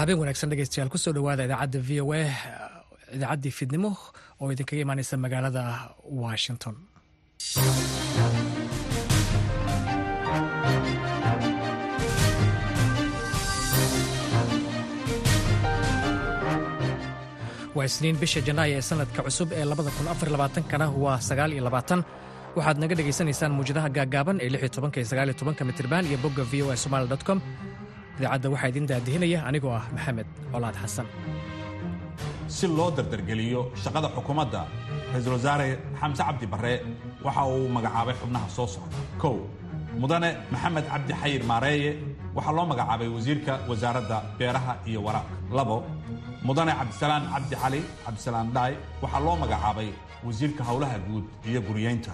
[0.00, 2.22] habeen wanaagsan dhegeystayaal ku soo dhawaada idaacadda v o a
[3.16, 3.90] idaacaddii fidnimo
[4.40, 5.62] oo idinkaga imaaneysa magaalada
[6.24, 6.74] washington.
[17.74, 19.64] Waa isniin bisha janaayo ee sanadka cusub ee
[20.72, 21.18] kana waa
[22.56, 24.98] waxaad naga dhegaysanaysaan muwjadaha gaaggaaban ee iyo
[25.70, 27.38] mitirban iyo bogga v o a somali com
[28.18, 31.06] idaacadda waxaa idin daadihinaya anigoo ah maxamed colaad xasan
[32.56, 34.60] si loo dardargeliyo shaqada xukuumadda
[35.12, 35.68] ra'iisul wasaare
[36.00, 36.72] xamse cabdi barre
[37.26, 38.96] waxa uu magacaabay xubnaha soo socda.
[39.22, 39.36] Kow
[40.02, 41.90] mudane maxamed cabdi xayir maareeye
[42.36, 45.34] waxaa loo magacaabay wasiirka wasaaradda beeraha iyo waraabka.
[45.58, 45.76] Labo
[46.46, 49.88] mudane cabdisalaan cabdi cali cabdisalaan dhaay waxaa loo magacaabay
[50.26, 52.12] wasiirka howlaha guud iyo guriyeynta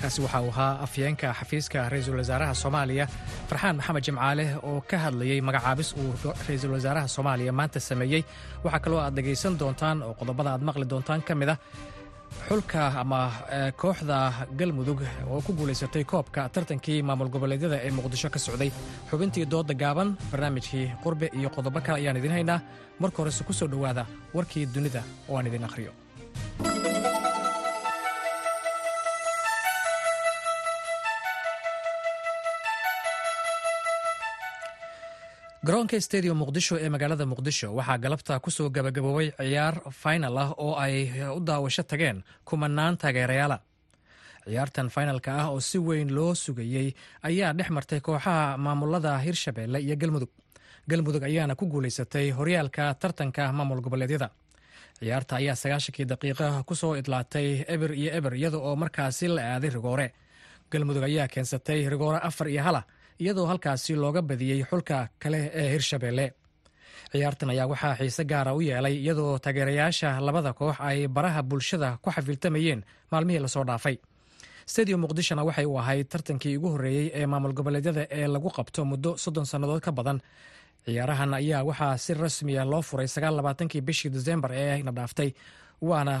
[0.00, 3.06] kaasi waxa uu ahaa afyeenka xafiiska ra'iisul wasaaraha soomaaliya.
[3.48, 6.10] Farxaan maxamed jimcaale oo ka hadlayey magacaabis uu
[6.48, 8.22] ra'iisul wasaaraha soomaaliya maanta sameeyey
[8.64, 11.58] waxaa kaloo aad dhegaysan doontaan oo qodobada aad maqli doontaan ka mid ah
[12.48, 13.20] xulka ama
[13.80, 14.16] kooxda
[14.58, 18.70] galmudug oo ku guulaysatay koobka tartankii maamul goboleedyada ee muqdisho ka socday.
[19.10, 22.60] Xubintii dooda gaaban barnaamijkii qurbe iyo qodobo kale ayaan idiin haynaa.
[23.00, 25.92] Marka horese ku soo dhowaada warkii dunida oo aan idin akhriyo
[35.66, 40.74] garoonka stadium muqdisho ee magaalada muqdisho waxaa galabta ku soo gabagaboobay ciyaar final ah oo
[40.84, 40.94] ay
[41.36, 43.58] u daawasho tageen kumanaan taageerayaala.
[44.46, 46.88] Ciyaartan finalka ah oo si weyn loo sugayey
[47.22, 50.30] ayaa dhex martay kooxaha maamulada hirshabeelle iyo galmudug.
[50.90, 54.28] Galmudug ayaana ku guulaysatay horyaalka tartanka maamul goboleedyada.
[54.98, 59.70] Ciyaarta ayaa sagaashankii daqiiqa ku soo idlaatay eber iyo eber iyada oo markaasi la aaday
[59.70, 60.08] rigoore.
[60.72, 62.82] Galmudug ayaa keensatay rigoore afar iyo hala
[63.20, 66.26] iyadoo halkaasi looga badiyey xulka kale ee hirshabeelle
[67.12, 72.10] ciyaartan ayaa waxaa xiise gaara u yeelay iyadoo taageerayaasha labada koox ay baraha bulshada ku
[72.10, 72.80] xafiiltamayeen
[73.12, 73.96] maalmihii la soo dhaafay.
[74.66, 79.10] Stadium muqdishona waxay u ahayd tartankii ugu horreeyey ee maamul goboleedyada ee lagu qabto muddo
[79.24, 80.18] soddon sannadood ka badan.
[80.86, 85.30] Ciyaarahan ayaa waxaa si rasmiya loo furay sagaallabaatankii bishii desembar ee na dhaaftay
[85.88, 86.14] waana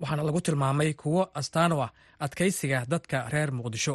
[0.00, 1.90] waxaana lagu tilmaamay kuwo astaano ah
[2.24, 3.94] adkaysiga dadka reer muqdisho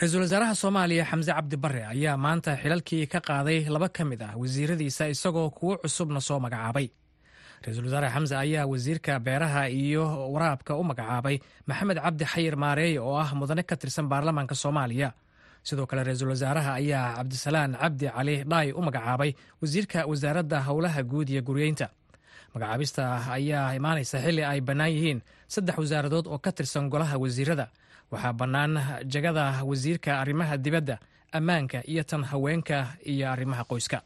[0.00, 4.34] ra'iisul wasaaraha soomaaliya xamse cabdi barre ayaa maanta xilalkii ka qaaday laba ka mid ah
[4.42, 6.86] wasiiradiisa isagoo kuwo cusubna soo magacaabay.
[7.64, 10.04] Ra'iisul wasaare xamse ayaa wasiirka beeraha iyo
[10.34, 11.36] waraabka u magacaabay
[11.68, 15.08] maxamed cabdi xayir maareeye oo ah mudane ka tirsan baarlamaanka soomaaliya.
[15.66, 19.30] Sidoo kale ra'iisul wasaaraha ayaa cabdisalaan cabdi cali dhaay u magacaabay
[19.62, 21.86] wasiirka wasaaradda howlaha guud iyo guryeynta.
[22.54, 23.02] Magacaabista
[23.36, 25.20] ayaa imaanaysa xilli ay bannaan yihiin
[25.50, 27.66] saddex wasaaradood oo ka tirsan golaha wasiirada
[28.12, 28.74] waxaa bannaan
[29.12, 30.96] jagada wasiirka arrimaha dibadda
[31.32, 32.78] ammaanka iyo tan haweenka
[33.12, 33.98] iyo arrimaha qoyska.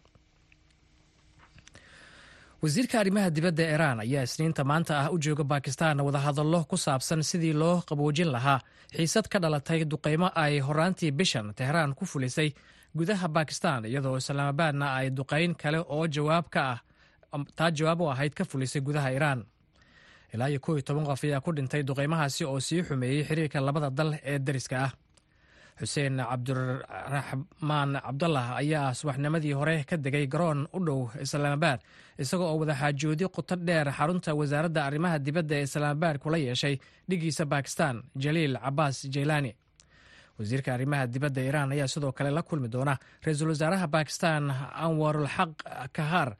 [2.62, 7.52] Wasiirka arrimaha dibadda iiraan ayaa isniinta maanta ah u jooga bakistan wadahadallo ku saabsan sidii
[7.52, 8.60] loo qaboojin lahaa
[8.96, 12.54] xiisad ka dhalatay duqeymo ay horaantii bishan tehraan ku fulisay
[12.96, 16.78] gudaha bakistan iyadoo islaamabaadna ay duqeyn kale oo jawaab ka ah
[17.58, 19.40] taa jawaab u ahayd ka fulisay gudaha iiraan
[20.34, 23.90] ilaa iyo kow iyo toban qof ayaa ku dhintay duqeymahaasi oo sii xumeeyey xiriirka labada
[23.90, 24.92] dal ee dariska ah.
[25.80, 31.80] Xuseen cabdiraxmaan cabdallah ayaa subaxnimadii hore ka degay garoon u dhow islaamabaad
[32.18, 36.76] isaga oo wadaxaajoodi quto dheer xarunta wasaaradda arrimaha dibadda ee islaamabaad kula yeeshay
[37.08, 39.52] dhigiisa bakistan jaliil cabaas jeylaani
[40.38, 42.94] wasiirka arrimaha dibadda iiraan ayaa sidoo kale la kulmi doona
[43.24, 44.50] ra'iisul wasaaraha bakistan
[44.84, 45.50] anwarulxaq
[45.96, 46.36] kahar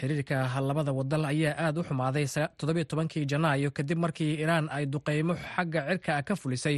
[0.00, 0.36] xiriirka
[0.68, 2.26] labada wadal ayaa aad u xumaaday
[2.58, 6.76] toddobiyo tobankii janaayo kadib markii iiraan ay duqeymo xagga cirka ka fulisay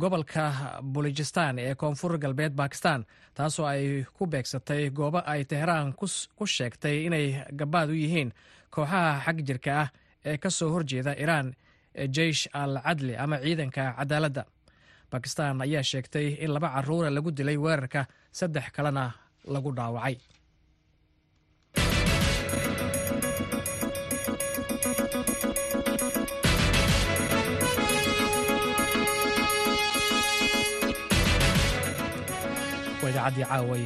[0.00, 0.44] gobolka
[0.82, 3.04] bulujistan ee koonfur galbeed bakistan
[3.34, 5.92] taasoo ay ku beegsatay goobo ay tehraan
[6.38, 7.26] ku sheegtay inay
[7.60, 8.30] gabaad u yihiin
[8.70, 9.88] kooxaha xag jirka ah
[10.24, 11.54] ee ka soo horjeeda iiraan
[11.94, 14.44] ee jeish al cadli ama ciidanka cadaaladda.
[15.10, 19.04] Bakistan ayaa sheegtay in laba caruura lagu dilay weerarka saddex kalena
[19.54, 20.16] lagu dhaawacay
[33.18, 33.76] idaacadii caawa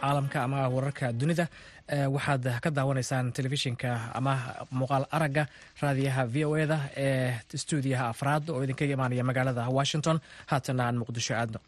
[0.00, 1.48] caalamka ama wararka dunida.
[1.88, 4.34] Waxaad ka daawanaysaan telefishinka ama
[4.70, 5.46] muuqaal aragga
[5.82, 7.32] raadiyaha v o eda ee
[7.62, 10.20] stuudiyaha afraad oo idinkaga imaanaya magaalada washington.
[10.50, 11.58] Haatana aan muqdisho aadno.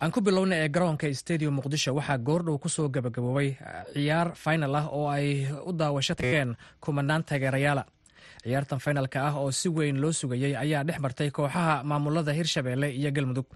[0.00, 3.56] Aan ku bilowna ee garoonka stadium muqdisho waxaa goordhow ku soo gabagaboobay
[3.94, 7.84] ciyaar final ah oo ay u daawasho tageen kumanaan taageerayaala.
[8.44, 13.10] Ciyaartan finalka ah oo si weyn loo sugayey ayaa dhex martay kooxaha maamulada hirshabeelle iyo
[13.10, 13.46] galmudug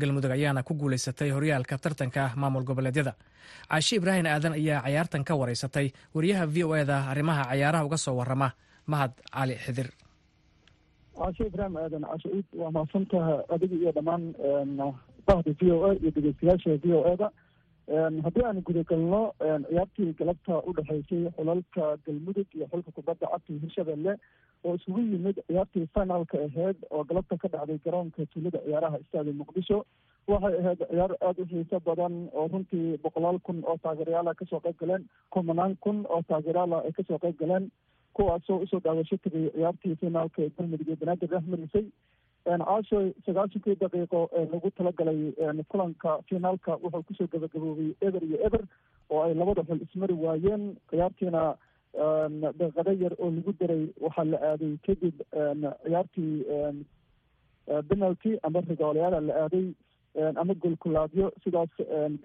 [0.00, 3.14] galmudug ayaana ku guulaysatay horyaalka tartanka maamul goboleedyada.
[3.70, 8.16] Caashi ibraahim aadan ayaa cayaartan ka wareysatay wariyaha v o eda arrimaha cayaaraha uga soo
[8.20, 8.52] warama
[8.86, 9.88] mahad cali xidir.
[11.18, 12.28] Caashe ibraahim aadan cashe
[12.60, 14.24] waa mahadsantaha adiga iyo dhammaan
[15.26, 17.28] bahda v o a iyo dhegeystayaasha v o eda
[17.88, 19.32] haddii aan gudagalno
[19.68, 24.16] ciyaartii galabta u dhexeysay xulalka galmudug iyo xulka kubadda cagta hirshabelle
[24.64, 29.84] oo isugu yimid ciyaartii finalka aheyd oo galabta ka dhacday garoonka tuulada ciyaaraha istaadi muqdisho
[30.28, 34.60] waxay ahayd ciyaar aada u xiiso badan oo runtii boqolaal kun oo taageerayaala ka soo
[34.64, 37.68] qayb galeen kumanaan kun oo taageerayaala ay ka soo qayb galeen
[38.16, 41.86] kuwaasoo u soo daawasho tagay ciyaartii finaalka ee galmudug iyo banaadir dhexmarisay
[42.44, 45.20] caasho sagaashankii daqiiqo ee lagu talagalay
[45.72, 48.62] kulanka finaalka wuxuu ku soo gabagaboobay eber iyo eber
[49.10, 51.42] oo ay labada xul ismari waayeen ciyaartiina
[52.58, 56.32] daqiiqado yar oo lagu daray waxaa la aaday kadib ciyaartii
[57.88, 59.66] penalty ama rigoolayaala la aaday
[60.42, 61.72] ama golkulaadyo sidaas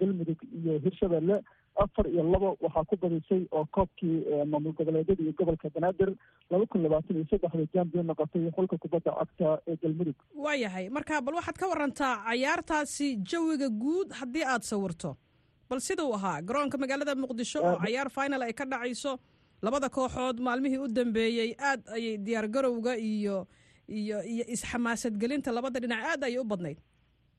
[0.00, 1.36] galmudug iyo hirshabelle
[1.84, 4.16] afar iyo labo waxaa ku badisay oo koobkii
[4.52, 6.10] maamul goboleedyada iyo gobolka banaadir
[6.50, 11.34] laba kun labaatan iyo saddexda jambion noqotay xulka kubadda cagta ee galmudug waayahay marka bal
[11.40, 15.12] waxaad ka warantaa cayaartaasi jawiga guud haddii aada sawirto.
[15.70, 19.12] Bal siduu ahaa garoonka magaalada muqdisho oo cayaar final ay ka dhacayso
[19.66, 23.36] labada kooxood maalmihii u dambeeyey aad ayay diyaar garowga iyo
[23.98, 26.78] iyo iyo isxamaasadgelinta labada dhinac aad ayay u badnayd.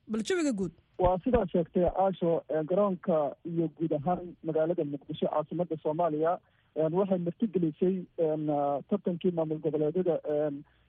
[0.07, 2.31] Bal jawiga guud waa sidaa sheegtay caasho
[2.69, 3.17] garoonka
[3.51, 6.33] iyo guud ahaan magaalada muqdisho caasimada soomaaliya
[6.99, 7.95] waxay martigelisay
[8.89, 10.15] tartankii maamul goboleedyada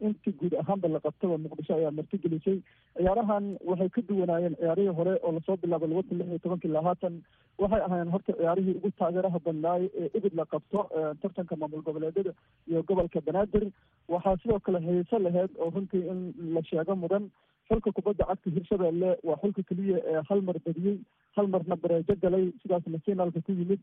[0.09, 2.59] intii guud ahaanba la qabtaba muqdisho ayaa martigelisay
[2.99, 6.71] ciyaarahan waxay ka duwanaayeen ciyaarihii hore oo la soo bilaabay laba kun lix iyo tobankii
[6.73, 7.17] ilaa haatan
[7.65, 10.85] waxay ahaayeen horta ciyaarihii ugu taageeraha badnaay ee ibid la qabto
[11.23, 12.33] tartanka maamul goboleedyada
[12.71, 13.65] iyo gobolka banaadir.
[14.13, 16.21] Waxaa sidoo kale hayso laheyd oo runtii in
[16.55, 17.25] la sheego mudan
[17.73, 20.97] xulka kubadda cagta hirshabelle waa xulka keliya ee hal mar badiyey
[21.37, 23.81] hal marna bareejo galay sidaasna finaalka ku yimid.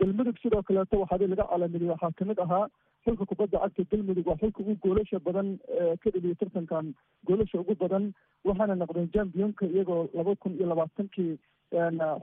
[0.00, 2.66] Galmudug sidoo kaleeto waxaadi laga calaamidiyey waxaa ka mid ahaa
[3.04, 5.48] xulka kubadda cagta galmudug waa xulka ugu goolasha badan
[6.04, 6.86] ka dheliyay tartankan
[7.30, 8.04] goolasha ugu badan
[8.50, 11.32] waxaana noqdeen jambionka iyagoo laba kun iyo labaatankii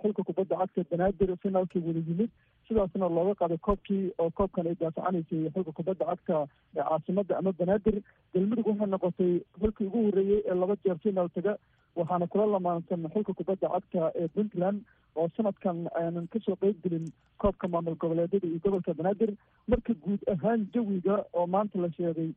[0.01, 2.29] xulka kubadda cagta banaadir finaalkii wada yimid
[2.67, 8.01] sidaasna looga qaaday koobkii oo koobkan ay daafacanaysay xulka kubadda cagta ee caasimada ama banaadir
[8.33, 11.57] galmudug waxay noqotay xulkii ugu horreeyey ee laba jeer finaal taga
[11.99, 14.79] waxaana kula lamaansan xulka kubadda cagta ee puntland
[15.15, 17.05] oo sanadkan aanan ka soo qeyb gelin
[17.43, 19.31] koobka maamul goboleedyada iyo gobolka banaadir.
[19.67, 22.29] Marka guud ahaan jawiga oo maanta la sheegay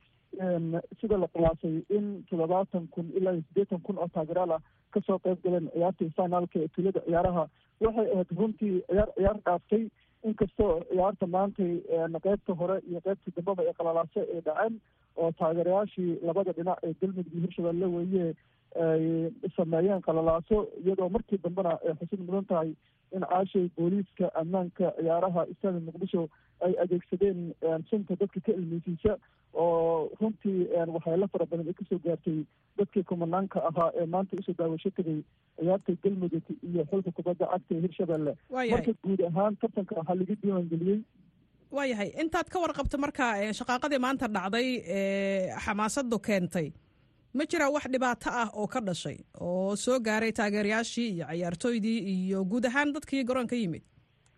[1.00, 4.62] sida la qiyaasay in toddobaatan kun ilaa iyo siddeetan kun oo taageeraal ah
[4.94, 7.44] ka soo qeyb galeen ciyaartii finaalka ee tulada ciyaaraha
[7.84, 9.84] waxay ahayd runtii ciyaar ciyaar dhaaftay.
[10.28, 11.72] Inkastoo ciyaarta maantay
[12.24, 14.74] qeybta hore iyo qeybta dambeba ee qalalaase ay dhaceen
[15.16, 18.26] oo taageerayaashii labada dhinac ee galmudug iyo hirshabelle weeye
[18.86, 19.04] ay
[19.56, 22.70] sameeyeen qalalaaso iyadoo markii dambena ay xusid mudan tahay
[23.16, 26.22] in caashay booliiska ammaanka ciyaaraha istaadi muqdisho
[26.66, 27.40] ay adeegsadeen
[27.90, 29.12] sunta dadka ka ilmeysiisa
[29.54, 30.58] oo runtii
[30.94, 32.38] waxyaalo fara badan ay ka soo gaartay
[32.78, 35.18] dadkii kumanaanka ahaa ee maanta u soo daawasho tegay
[35.58, 38.32] ciyaarta galmudug iyo xulka kubadda cagta ee hirshabelle.
[38.74, 41.00] Marka guud ahaan tartanka waxaa laga diiwaangeliyey.
[41.78, 43.24] Waayahay intaad ka warqabto marka
[43.58, 44.68] shaqaaqadii maanta dhacday
[44.98, 46.68] ee xamaasadu keentay
[47.34, 52.44] ma jiraa wax dhibaato ah oo ka dhashay oo soo gaaray taageerayaashii iyo cayaartooydii iyo
[52.44, 53.82] guud ahaan dadkii garoonka yimid.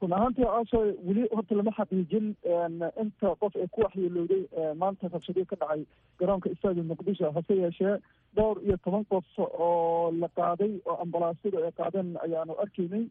[0.02, 2.26] Run ahaantii caasho weli horta lama xaqiijin
[3.02, 4.42] inta qof ee ku waxyeelowday
[4.82, 5.84] maanta rabshadii ka dhacay
[6.22, 7.94] garoonka istaadi muqdisho hase yeeshee
[8.36, 13.04] dhowr iyo toban qof oo la qaaday oo ambalaasyadu ay qaadeen ayaanu arkaynay.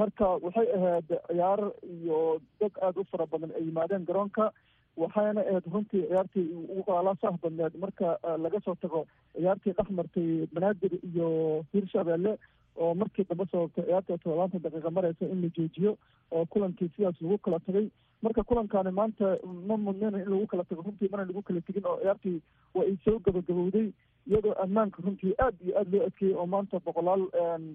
[0.00, 1.60] Marka waxay ahayd ciyaar
[1.96, 2.20] iyo
[2.60, 4.52] dad aada u fara badan ay yimaadeen garoonka
[4.96, 6.46] waxayna ahayd runtii ciyaartii
[6.86, 9.06] qalaasaah badneed marka laga soo tago
[9.36, 11.28] ciyaartii dhex martay banaadir iyo
[11.72, 12.32] hirshabelle
[12.76, 15.96] oo markii dambe sababtay ciyaarta toddobaatan daqiiqa mareysa in la joojiyo
[16.30, 17.88] oo kulankii sidaas lagu kala tagay.
[18.22, 19.36] Marka kulankaani maanta
[19.68, 22.38] ma mudneen in lagu kala tago runtii mana lagu kala tegin oo ciyaartii
[22.74, 23.88] waa ay soo gabagabowday
[24.30, 27.22] iyadoo ammaanka runtii aad iyo aada loo adkeeyey oo maanta boqolaal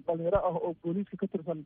[0.06, 1.60] dhalinyaro ah oo booliiska ka tirsan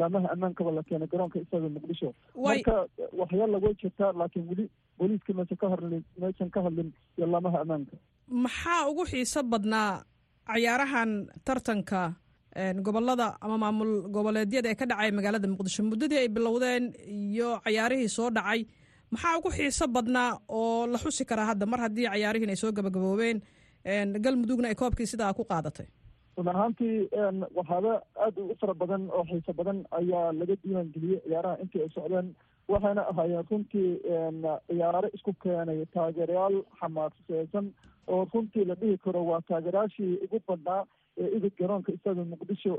[0.00, 2.08] laamaha ammaankaba la keenay garoonka isaga muqdisho
[2.46, 2.74] marka
[3.20, 4.64] waxyaala way jirtaa laakiin weli
[4.98, 6.90] booliiska maysan ka hadlin maysan ka hadlin
[7.32, 7.96] laamaha ammaanka.
[8.44, 9.90] Maxaa ugu xiiso badnaa
[10.50, 11.10] cayaarahan
[11.46, 12.00] tartanka
[12.86, 15.82] gobollada ama maamul goboleedyada ee ka dhacay magaalada muqdisho?
[15.90, 18.60] Muddadii ay bilowdeen iyo cayaarihii soo dhacay
[19.12, 21.66] maxaa ugu xiiso badnaa oo la xusi karaa hadda?
[21.72, 23.38] Mar haddii cayaarihiin ay soo gabagaboobeen
[24.26, 25.86] galmudugna ay koobkii sidaa ku qaadatay.
[26.36, 27.08] Run ahaantii
[27.58, 27.92] waxaaba
[28.24, 32.28] aada u fara badan oo xiiso badan ayaa laga diiwaan geliyey ciyaaraha intii ay socdeen
[32.68, 33.90] waxayna ahaayeen runtii
[34.68, 37.66] ciyaaro isku keenay taageerayaal xamaaseysan
[38.06, 40.82] oo runtii la dhihi karo waa taageerayaashii ugu badnaa
[41.36, 42.72] idid garoonka isaga muqdisho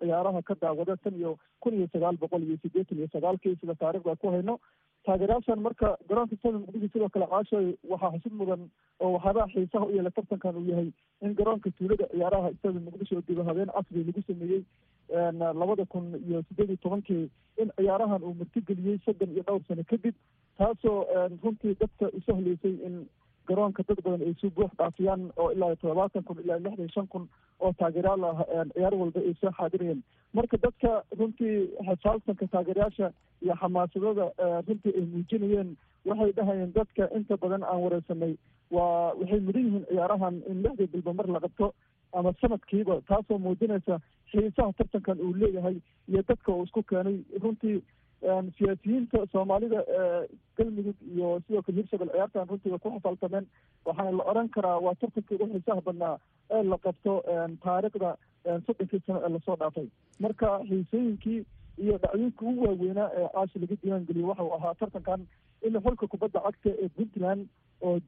[0.00, 4.16] ciyaaraha ka daawada tan iyo kun iyo sagaal boqol iyo sideetan iyo sagaalkii sida taarikhda
[4.16, 4.58] ku hayno.
[5.06, 8.62] Taageerayaashan marka garoonka isaga muqdisho sidoo kale caashoy waxaa xusid mudan
[9.00, 10.90] oo waxyaabaha xiisaha u yeela tartankan uu yahay
[11.22, 14.62] in garoonka tuulada ciyaaraha isaga muqdisho oo dib habeen casri lagu sameeyey
[15.60, 17.24] labada kun iyo sideed iyo tobankii
[17.62, 20.14] in ciyaarahan uu martigeliyey soddon iyo dhowr sano kadib
[20.58, 20.98] taasoo
[21.44, 23.06] runtii dadka isu haleysay in
[23.48, 27.28] garoonka dad badan ay soo buux dhaafiyaan oo ilaa toddobaatan kun ilaa lixdan shan kun
[27.60, 30.02] oo taageerayaal ah ciyaar walba ay soo xaadirayeen.
[30.36, 31.56] Marka dadka runtii
[31.88, 33.10] xisaalsanka taageerayaasha
[33.42, 34.26] iyo xamaasadada
[34.68, 35.70] runtii ay muujinayeen
[36.08, 38.34] waxay dhahayeen dadka inta badan aan wareysanay
[38.70, 41.72] waa waxay mudan yihiin ciyaarahan in lixdii bilba mar la qabto
[42.18, 44.00] ama sanadkiiba taasoo muujinaysa
[44.32, 45.76] xiisaha tartankan uu leeyahay
[46.08, 47.16] iyo dadka uu isku keenay.
[47.42, 47.76] Runtii
[48.58, 49.80] siyaasiyiinta soomaalida
[50.56, 53.46] galmudug iyo sidoo kale hirshabel ciyaartan runtii way ku xafaaltameen
[53.86, 56.14] waxaana la oran karaa waa tartankii ugu xiisaha badnaa
[56.50, 57.12] ee la qabto
[57.64, 58.10] taariikhda
[58.66, 59.86] soddonkii sano ee la soo dhaafay
[60.26, 61.38] marka xiisooyinkii
[61.84, 65.26] iyo dhacdooyinka ugu waaweynaa ee caashi laga diiwaan geliyey waxau ahaa tartankan
[65.68, 67.46] in xulka kubadda cagta ee puntland
[67.88, 67.98] oo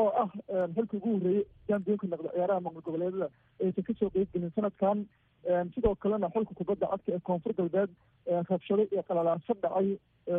[0.00, 0.28] oo ah
[0.74, 3.28] xilka ugu horreeyey jambiyonka noqda ciyaaraha maqal goboleedada
[3.64, 5.04] aysan ka soo qeyb gelin sanadkan
[5.74, 7.90] sidoo kalena xulka kubadda cagta ee koonfur galbeed
[8.50, 9.88] rabshado iyo qalalaaso dhacay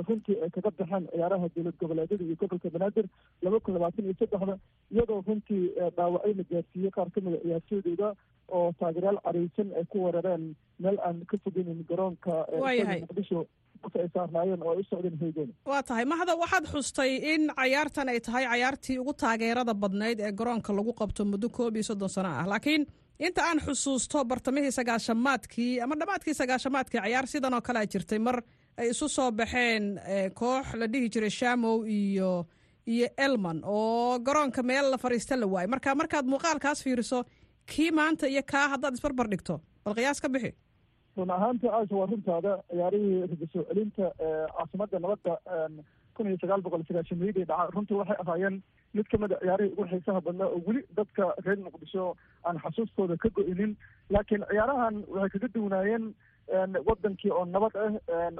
[0.07, 3.05] runtii ay kaga baxeen ciyaaraha dowlad goboleedyada iyo gobolka banaadir
[3.45, 4.55] laba kun labaatan iyo saddexda
[4.93, 5.63] iyadoo runtii
[5.97, 8.09] dhaawacyo la gaarsiiyey qaar kamida ciyaartooydooda
[8.57, 10.43] oo taageeryaal careysan ay ku weerareen
[10.85, 12.31] meel aan ka fogeynin garoonka
[13.03, 13.39] muqdisho
[13.99, 16.05] ay saarnaayeen oo ay u socdeen hoygoona waa tahay.
[16.13, 21.25] Mahda waxaad xustay in cayaartan ay tahay cayaartii ugu taageerada badnayd ee garoonka lagu qabto
[21.33, 22.85] muddo koob iyo soddon sano ah laakiin
[23.27, 28.19] inta aan xusuusto bartamihii sagaashamaadkii ama dhammaadkii sagaashamaadkii cayaar sidan oo kalea jirtay.
[28.19, 28.37] Mar
[28.77, 29.83] ay isu soo baxeen
[30.39, 32.31] koox la dhihi jiray shamow iyo
[32.87, 35.67] iyo elman oo garoonka meel la fadhiista la waayay.
[35.73, 37.23] Marka markaad muuqaalkaas fiiriso
[37.71, 40.51] kii maanta iyo kaa haddaad isbarbar dhigto bal qiyaas ka bixi.
[41.17, 44.05] Run ahaantii caasha waa runtaada ciyaarihii raga soo celinta
[44.57, 45.33] caasimada nabadda
[46.15, 47.69] kun iyo sagaal boqol sagaashameydii dhaca.
[47.75, 48.61] Runtii waxay ahaayeen
[48.93, 52.15] mid kamida ciyaarihii ugu xiisaha badnaa oo weli dadka reer muqdisho
[52.45, 53.75] aan xasuustooda ka go-inin.
[54.09, 56.13] Laakiin ciyaarahan waxay kaga duwanaayeen
[56.87, 57.91] wadankii oo nabad ah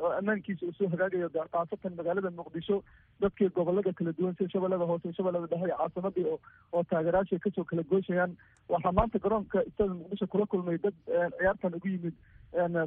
[0.03, 2.81] oo ammaankiisa uu soo hagaagayo khaasatan magaalada muqdisho.
[3.21, 6.25] Dadkii gobollada kala duwan sida shabeellada hoose shabeellada dhexe iyo caasimadii
[6.73, 8.35] oo taageerayaasha ka soo kala gooshayaan
[8.69, 10.95] waxaa maanta garoonka istada muqdisho kula kulmay dad
[11.39, 12.15] ciyaartan ugu yimid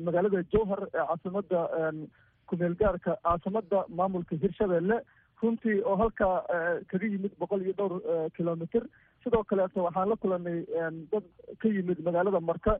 [0.08, 1.60] magaalada jowhar ee caasimada
[2.54, 4.96] kumeel gaarka caasimada maamulka hirshabelle
[5.42, 6.34] runtii oo halkaa
[6.90, 8.84] kaga yimid boqol iyo dhowr kilomitr
[9.24, 10.58] sidoo kaleeto waxaan la kulanay
[11.12, 11.24] dad
[11.62, 12.72] ka yimid magaalada marka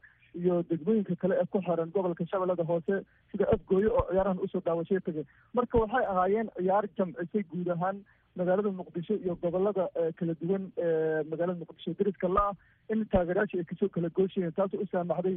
[0.43, 2.95] iyo degmooyinka kale ee ku xiran gobolka shabeellada hoose
[3.33, 5.25] sida afgooye oo ciyaarahan u soo daawashay tagay
[5.59, 8.01] marka waxay ahaayeen ciyaar jamcisay guud ahaan
[8.37, 9.89] magaalada muqdisho iyo gobollada
[10.19, 12.55] kala duwan ee magaalada muqdisho dariska la-ah
[12.93, 15.37] in taageerayaasha ay ka soo kala gooshayeen taasoo u saamaxday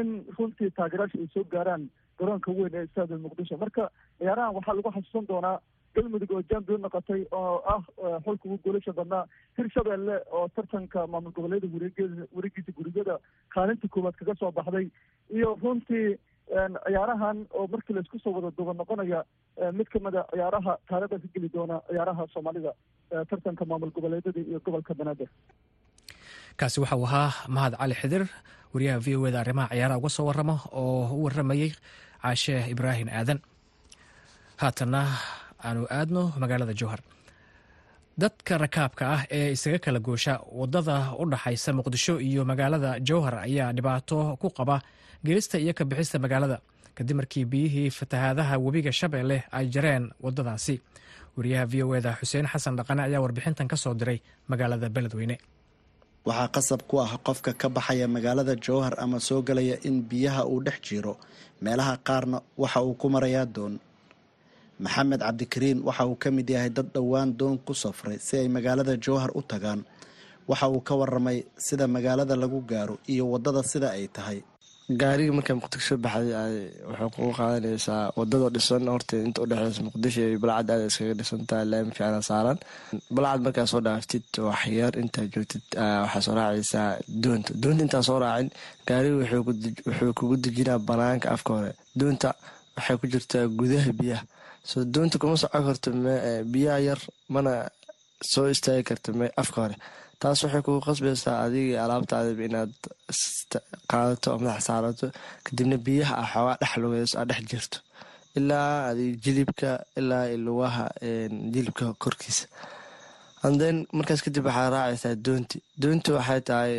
[0.00, 1.88] in runtii taageerayaasha ay soo gaaraan
[2.18, 3.56] garoonka weyn ee istaada muqdisho.
[3.64, 5.56] Marka ciyaarahan waxaa lagu xasuusan doonaa
[5.96, 7.82] galmudug oo jambion noqotay oo ah
[8.24, 9.24] xulka ugu goolasha badnaa
[9.58, 13.18] hirshabelle oo tartanka maamul goboleeda wareegeeda wareegiisa gurigada
[13.54, 14.86] kaalinta koowaad kaga soo baxday.
[15.36, 16.18] Iyo runtii
[16.50, 19.20] ciyaarahan oo markii la isku soo wada duba noqonaya
[19.78, 22.72] mid kamida ciyaaraha taarikhda ka geli doona ciyaaraha soomaalida
[23.30, 25.28] tartanka maamul goboleedada iyo gobolka banaadir.
[26.58, 28.24] Kaasi waxau ahaa mahad cali xidir
[28.74, 31.70] wariyaha v o eda arrimaha ciyaaraha uga soo waramo oo u waramayey
[32.22, 33.38] caashe ibraahim aadan.
[34.62, 35.00] Haatana
[35.66, 37.00] aanu aadno magaalada jowhar
[38.22, 43.72] dadka rakaabka ah ee isaga kala goosha waddada u dhaxaysa muqdisho iyo magaalada jowhar ayaa
[43.76, 44.76] dhibaato ku qaba
[45.26, 46.58] gelista iyo ka bixista magaalada.
[46.96, 50.74] Kadib markii biyihii fatahaadaha webiga shabeelle ay jareen wadadaasi
[51.36, 54.18] wariyaha v o eda xuseen xasan dhaqane ayaa warbixintan ka soo diray
[54.48, 55.36] magaalada beledweyne.
[56.26, 60.60] Waxaa qasab ku ah qofka ka baxaya magaalada jowhar ama soo galaya in biyaha uu
[60.66, 61.14] dhex jiro.
[61.60, 63.74] Meelaha qaarna waxa uu ku marayaa doon
[64.84, 68.94] maxamed cabdikariin waxa uu ka mid yahay dad dhowaan doon ku safray si ay magaalada
[69.04, 69.80] jowhar u tagaan.
[70.50, 74.40] Waxa uu ka waramay sida magaalada lagu gaaro iyo waddada sida ay tahay.
[75.00, 78.82] Gaariga markaa muqdisho baxday waxay kugu qaadanaysaa wadadoo dhisan.
[78.92, 82.58] Horta inta udhexeysa muqdisho iyo balcad aada iskaga dhisantaha laami fiicana saaran.
[83.16, 85.64] Balcad markaa soo dhaaftid waxyar intaa joogtid
[86.04, 86.88] waxaa soo raacaysaa
[87.22, 87.50] doonta.
[87.62, 88.48] Doonta intaa soo raacin
[88.88, 91.72] gaariga wuxuu kugu dejinaa banaanka afka hore.
[91.98, 92.28] Doonta
[92.76, 94.24] waxay ku jirtaa gudaha biyaha
[94.70, 95.88] soo doonta kuma soco karto
[96.52, 97.00] biyaha yar
[97.34, 97.52] mana
[98.32, 99.08] soo istaagi karta
[99.42, 99.76] afka hore.
[100.20, 102.72] Taas waxay kugu qasbaysaa adigii alaabtaadaba inaad
[103.90, 105.06] qaadato oo madax saarato
[105.44, 107.78] kadibna biyaha ah xoogaa dhex lugeyso aad dhex jirto.
[108.38, 109.70] Ilaa adig jilibka
[110.00, 110.84] ilaa lugaha
[111.54, 112.46] jilibka korkiisa.
[113.46, 115.58] Anden markaas kadib waxaa raacaysaa doonti.
[115.82, 116.72] Doonti waxay tahay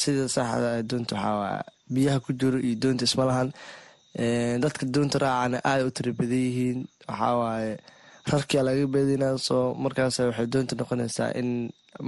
[0.00, 3.48] sida saxda doonti waxaa biyaha ku jiro iyo doonti isma lahan
[4.62, 6.78] dadka doonta raacana aada u tira badan yihiin.
[7.08, 7.72] Waxawaaye
[8.30, 11.50] rarkia laga badinaa soo markaas waxay doonta noqonaysaa in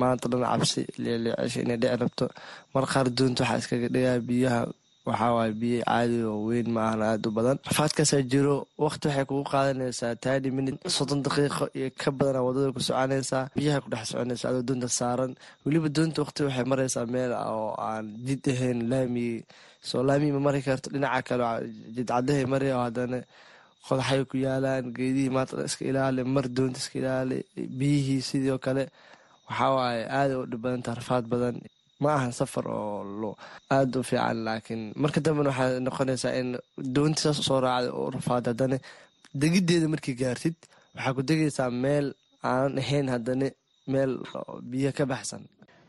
[0.00, 2.26] maanta dhan cabsi leeleecesha inay dhici rabto.
[2.74, 4.62] Mar qaar doonta waxaa iskaga dhigaa biyaha.
[5.08, 7.58] Waxawaaye biyo caadi oo weyn maahan aada u badan.
[7.68, 8.56] Rafaadkaasaa jiro.
[8.78, 13.44] Waqti waxay kugu qaadanaysaa tani minut soddon daqiiqo iyo ka badana waddada ku soconaysaa.
[13.58, 15.32] Biyaha ku dhex soconaysa adoo doonta saaran.
[15.64, 19.26] Weliba doonta waqti waxay maraysaa meel oo aan jid ahayn laami
[19.88, 21.44] soo laami ma mari karto dhinaca kale
[21.96, 23.18] jidcadahay mari oo haddana
[23.86, 24.84] qodaxay ku yaalaan.
[24.96, 27.38] Geedihii maanta iska ilaali mar doonta iska ilaali.
[27.78, 28.84] Biyihii sidoo kale
[29.48, 31.56] waxawaaye aada u dhib badanta rafaad badan.
[32.02, 33.30] Ma ahan safar oo
[33.76, 34.38] aada u fiican.
[34.46, 36.48] Laakiin marka dambena waxaa noqonaysaa in
[36.94, 38.76] doonti saas soo raacda oo rafaad haddana
[39.40, 40.56] degiddeeda markii gaartid
[40.96, 42.06] waxaa ku degaysaa meel
[42.50, 43.48] aanan ahayn haddana
[43.92, 44.12] meel
[44.70, 45.42] biyo ka baxsan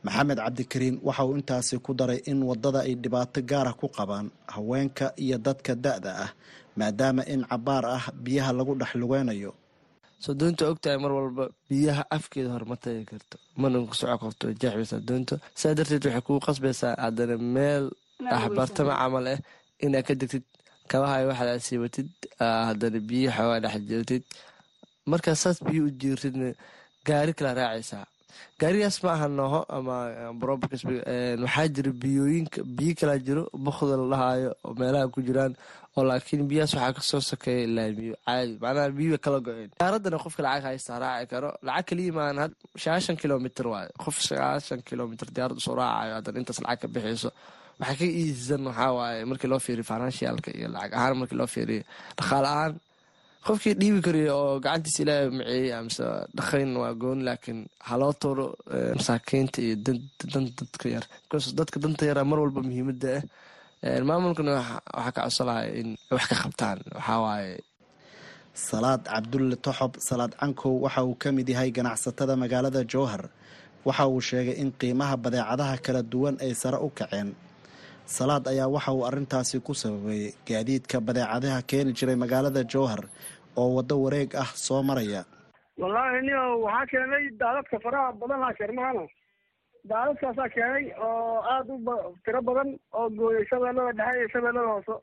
[0.05, 5.05] maxamed cabdikariin waxa uu intaasi ku daray in waddada ay dhibaato gaara ku qabaan haweenka
[5.23, 6.31] iyo dadka da-da ah
[6.79, 9.51] maadaama in cabaar ah biyaha lagu dhex lugeynayo.
[10.23, 14.45] Soo doonta ogtahay mar walba biyaha afkeeda hor ma tagi karto mana ku soco karto
[14.61, 17.85] jeexbaysaa doonta saa darteed waxay kugu qasbaysaa haddana meel
[18.37, 19.39] axbartama camal ah
[19.85, 20.43] inaad ka degtid
[20.91, 22.07] kabaha waxaad aad siibatid
[22.67, 24.23] haddana biyo xoogaa dhex joogtid
[25.11, 26.49] markaa saas biyo u jiirtidna
[27.07, 28.05] gaari kala raacaysaa
[28.61, 29.95] gaarigaas ma aha nooho ama
[31.43, 35.53] waxaa jira biyooyinka biyo kalaa jiro bokda la dhahaayo oo meelaha ku jiraan
[35.97, 39.69] oo laakiin biyahaas waxaa ka soo sokeeya laamiyo caadi macnaha biyo kala go-een.
[39.81, 42.37] Gaaradana qofka lacag haysta raaci karo lacag kaliya maan
[42.83, 47.29] sagaashan kilomitr waayo qof sagaashan kilomitr diyaarad u soo raacayo haddana intaas lacag ka bixiyso
[47.79, 51.83] waxaa ka iisan waxaa waaye markii loo fiiriyo financialka iyo lacag ahaan markii loo fiiriyo
[52.17, 52.73] dhaqaale ahaan
[53.47, 56.05] qofkii dhiibi kariyo oo gacantiisa ilaahay maceeyey amase
[56.37, 57.59] dhaqayn waa gooni laakiin
[57.89, 58.45] haloo tuuro
[58.97, 61.05] masaakiinta iyo dadka yar.
[61.59, 63.13] Dadka danta yara mar walba muhiimada
[63.83, 64.51] ah maamulkana
[64.95, 66.79] waxaa ka codsolahay in wax ka qabtaan.
[66.95, 67.55] Waxaa waaye.
[68.67, 73.23] Salaad cabdulle toxob salaad cankow waxa uu ka mid yahay ganacsatada magaalada jowhar.
[73.85, 77.35] Waxa uu sheegay in qiimaha badeecadaha kala duwan ay sare u kaceen.
[78.05, 80.31] Salaad ayaa waxa uu arrintaasi ku sababeeyey.
[80.47, 83.01] Gaadiidka badeecadaha keeni jiray magaalada jowhar
[83.61, 85.21] oo waddo wareeg ah soo maraya.
[85.81, 89.05] Wallaahi nio waxaa keenay daadadka faraha badanaa keermahana
[89.91, 94.93] daadadkaasaa keenay oo aada u tiro badan oo gooyay shabeellada dhexe iyo shabeellada hoose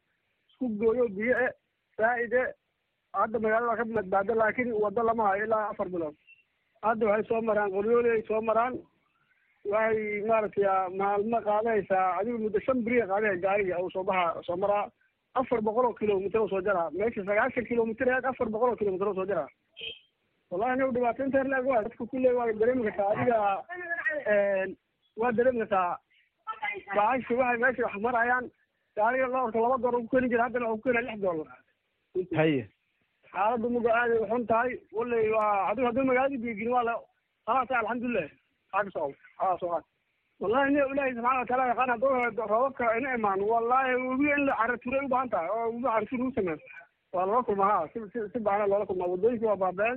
[0.51, 1.49] isku gooyo biyo e
[1.97, 2.43] saa-ide
[3.21, 6.17] hadda magaalada ka badbaado laakiin waddo lama hayo ilaa afar bilood.
[6.87, 8.75] Hadda waxay soo maraan qoryooli ay soo maraan.
[9.73, 10.67] Waxay maaragtay
[11.01, 14.87] maalmo qaadaysaa adigu muddo shan beriya qaadaya gaariga uu soo baxa soo maraa
[15.35, 19.49] afar boqol oo kilomitr soo jaraa meesha sagaashan kilomitr afar boqol oo kilomitr soo jaraa
[20.51, 23.11] wallahi anigu dhibaato inta herlag waa dadka kulle waa dareemi kartaa.
[23.13, 23.37] Adiga
[25.21, 25.99] waa dareemi kartaa.
[26.97, 28.51] Baashi waxay meesha wax marayaan.
[28.97, 30.45] Gaariga loorka laba goor ku keeni jira.
[30.49, 31.47] Haddana waxu keenaya lix dollar.
[32.41, 32.63] Haye.
[33.33, 34.73] Xaaladda muga aaday xun tahay.
[34.99, 36.95] Wallay waa adigu haddii magaalada biigin waa la
[37.47, 38.29] khalaas alxamdulilah
[38.75, 39.07] aaso
[39.39, 39.67] aaso
[40.41, 45.09] wallahi ni ilaahi subxana wataala yaqaan hadduu roobabka ina imaan wallahi webiga la caraturay u
[45.13, 45.91] baahan tahay oo webiga
[46.37, 46.59] sameeyo
[47.15, 49.97] waa lala kulma ha si si si baana loola kulmaa waddooyinka waa baabeen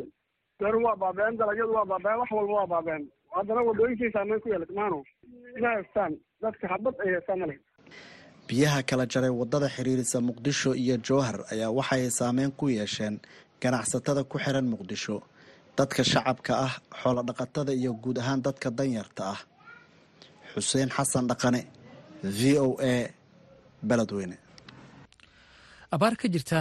[0.60, 3.04] beeruhu waa baabeen dalagyadu waa baabeen wax walba waa baabeen
[3.36, 5.00] haddana wadooyinkay saameyn ku yeelat maano
[5.64, 6.12] ma haystaan
[6.44, 7.56] dadka xabad ay haystaan male
[8.48, 13.16] biyaha kala jaray waddada xiriirisa muqdisho iyo jowhar ayaa waxay saameyn ku yeesheen
[13.64, 15.16] ganacsatada ku xiran muqdisho.
[15.78, 19.40] Dadka shacabka ah xoolo dhaqatada iyo guud ahaan dadka danyarta ah
[20.54, 21.62] xuseen xasan dhaqane
[22.24, 22.94] v o a
[23.90, 24.38] beledweyne
[25.92, 26.60] abaar ka jirta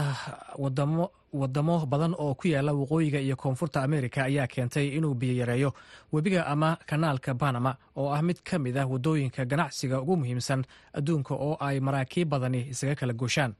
[0.58, 5.70] wadamo wadamo badan oo ku yaalla waqooyiga iyo koonfurta amerika ayaa keentay inuu biyo yareeyo
[6.12, 11.34] webiga ama kanaalka banama oo ah mid ka mid ah waddooyinka ganacsiga ugu muhiimsan adduunka
[11.34, 13.54] oo ay maraakiib badani isaga kala gooshaan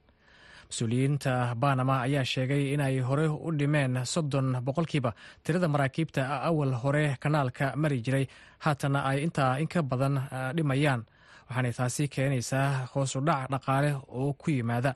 [0.73, 5.13] mas'uuliyiinta banama ayaa sheegay inay hore u dhimeen soddon boqolkiiba
[5.45, 8.27] tirada maraakiibta awal hore kanaalka mari jiray.
[8.65, 10.17] Haatana ay intaa in ka badan
[10.57, 11.05] dhimayaan.
[11.49, 14.95] Waxaanay taasi keenaysaa hoos u dhac dhaqaale oo ku yimaada.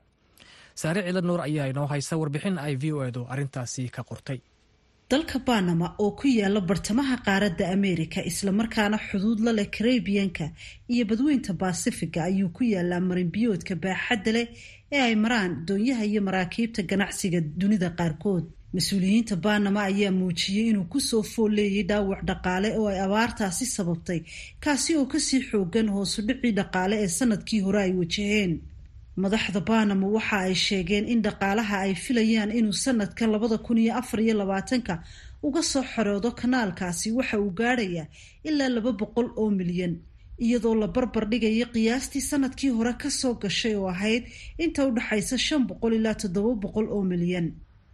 [0.75, 4.41] Saare ciila nuur ayaa inoo haysa warbixin ay v o edu arrintaasi ka qortay
[5.11, 10.47] dalka banama oo ku yaalla bartamaha qaaradda ameerika islamarkaana xuduud la leh karebiyanka
[10.93, 14.47] iyo badweynta baasifiga ayuu ku yaalaa marinbiyoodka baaxadda leh
[14.97, 18.45] ee ay maraan doonyaha iyo maraakiibta ganacsiga dunida qaarkood.
[18.75, 24.21] Mas'uuliyiinta banama ayaa muujiyey inuu ku soo fool leeyay dhaawac dhaqaale oo ay abaartaasi sababtay
[24.65, 28.53] kaasi oo ka sii xoogan hoosu dhicii dhaqaale ee sannadkii hore ay wajaheen
[29.23, 34.21] madaxda banama waxa ay sheegeen in dhaqaalaha ay filayaan inuu sanadkan labada kun iyo afar
[34.21, 34.95] iyo labaatanka
[35.47, 38.07] uga soo xoroodo kanaalkaasi waxa uu gaadhayaa
[38.49, 39.95] ilaa laba boqol oo milyan
[40.45, 44.23] iyadoo la barbar dhigayo qiyaastii sannadkii hore ka soo gashay oo ahayd
[44.65, 47.49] inta u dhexaysa shan boqol ilaa toddoba boqol oo milyan.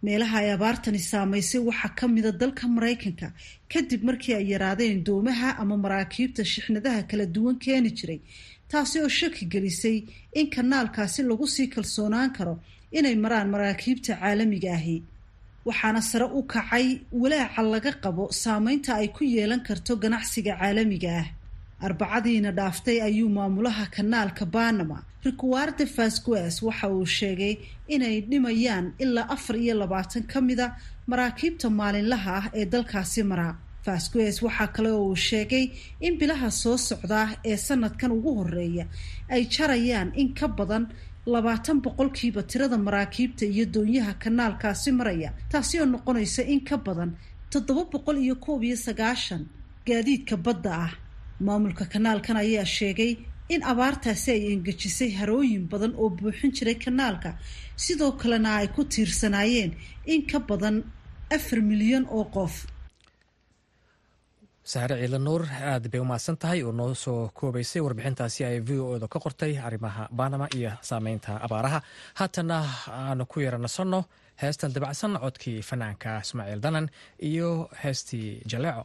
[0.05, 3.27] Meelaha ay abaartani saamaysay waxaa ka mida dalka maraykanka
[3.71, 8.19] kadib markii ay yaraadeen doomaha ama maraakiibta shixnadaha kala duwan keeni jiray
[8.71, 9.97] taasi oo shaki gelisay
[10.39, 12.55] in kanaalkaasi lagu sii kalsoonaan karo
[12.97, 14.97] inay maraan maraakiibta caalamiga ahi.
[15.67, 16.87] Waxaana sare u kacay
[17.21, 21.27] walaaca laga qabo saameynta ay ku yeelan karto ganacsiga caalamiga ah.
[21.87, 27.53] Arbacadiina dhaaftay ayuu maamulaha kanaalka banama rikuwarde vasquez waxa uu sheegay
[27.93, 30.67] inay dhimayaan ilaa afar iyo labaatan ka mida
[31.09, 33.53] maraakiibta maalinlaha ah ee dalkaasi maraa
[33.85, 35.65] vasquez waxaa kale oo uu sheegay
[36.05, 38.85] in bilaha soo socdaa ee sanadkan ugu horreeya
[39.33, 40.85] ay jarayaan in ka badan
[41.33, 47.11] labaatan boqolkiiba tirada maraakiibta iyo doonyaha kanaalkaasi maraya taasi oo noqonaysa in ka badan
[47.51, 49.43] toddoba boqol iyo koob iyo sagaashan
[49.87, 50.93] gaadiidka badda ah.
[51.45, 53.11] Maamulka kanaalkan ayaa sheegay
[53.53, 57.29] in abaartaasi ay engejisay harooyin badan oo buuxin jiray kanaalka
[57.83, 59.71] sidoo kalena ay ku tiirsanaayeen
[60.13, 60.77] in ka badan
[61.35, 62.53] afar milyan oo qof
[64.71, 68.99] saare ciila nuur aad bay umahadsan tahay oo noo soo koobaysay warbixintaasi ay v o
[69.01, 71.79] da ka qortay arrimaha banama iyo saameynta abaaraha.
[72.19, 73.99] Haatana aanu ku yara nasanno
[74.41, 76.87] heestan dabacsan codkii fanaanka ismaaciil danan
[77.29, 77.49] iyo
[77.83, 78.83] heestii jaleeco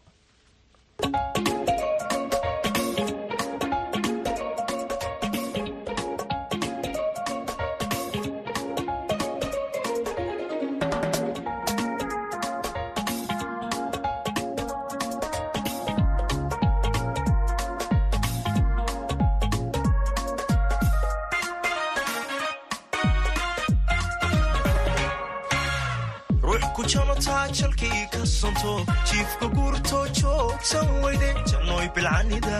[30.20, 32.58] joogsan weyde jannoy bilcanida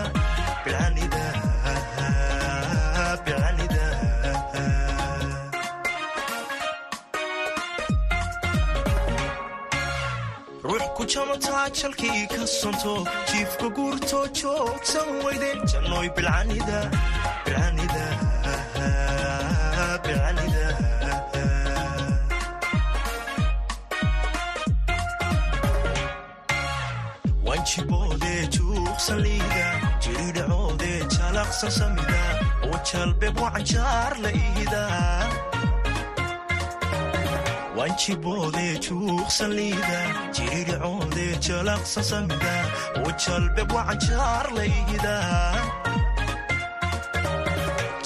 [11.15, 12.95] jamataa jalkii ka sonto
[13.31, 15.51] jiifka guurto joogsan weyde
[16.17, 16.81] bilcanida
[17.45, 18.05] bilcanida
[27.73, 29.67] wanjiboodee juuqsaliida
[30.05, 32.21] jiridhacoodee jalaqsan samida
[32.69, 34.83] oo jalbeeb wacanjaar la ihida
[37.77, 40.01] wanjiboodee juuqsaliida
[40.37, 42.55] jiridhacoodee jalaqsan samida
[43.03, 45.17] oo jalbeeb wacanjaar la ihida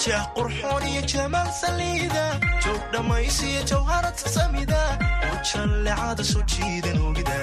[0.05, 2.25] jah qurxoon iyo jamaal saliida
[2.65, 4.81] joog dhammaysiyo jawharata samida
[5.29, 7.39] oo jallecada soo jiidan ogida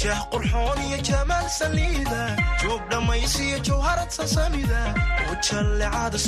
[0.00, 2.20] jah qurxoon iyo jamaal saliida
[2.62, 4.80] joog dhammaysiyo jawharad sasamida
[5.32, 6.18] ujallecada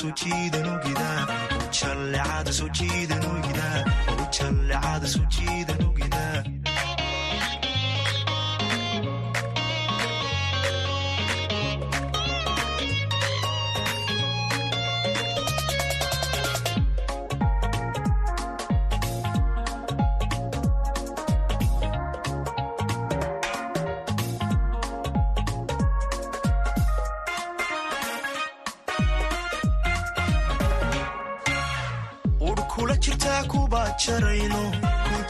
[0.00, 1.10] soo jiidan ogida
[1.74, 3.84] ogida ujallecada soo jiidan ogida
[4.22, 5.78] ujallecada soo jiidan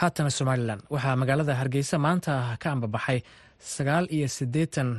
[0.00, 3.18] haatana somalilan waxaa magaalada hargeysa maanta ka ambabaxay
[3.76, 4.90] sagaal iyo sideetan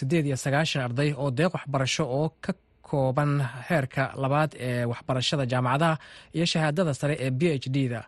[0.00, 2.52] sideed iyo sagaashan arday oo deeq waxbarasho oo ka
[2.88, 3.32] kooban
[3.68, 5.94] heerka labaad ee waxbarashada jaamacadaha
[6.36, 8.00] iyo shahaadada sare ee b h d da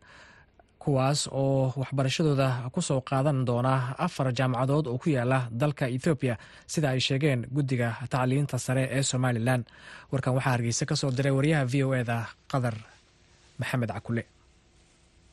[0.83, 3.75] kuwaas oo waxbarashadooda ku soo qaadan doona
[4.07, 6.35] afar jaamacadood oo ku yaalla dalka ethoobiya
[6.73, 9.63] sida ay sheegeen guddiga tacliinta sare ee somalilan
[10.13, 12.17] warkan waxaa hargeysa ka soo diray waryaha v o eda
[12.53, 12.75] qadar
[13.61, 14.23] maxamed cakule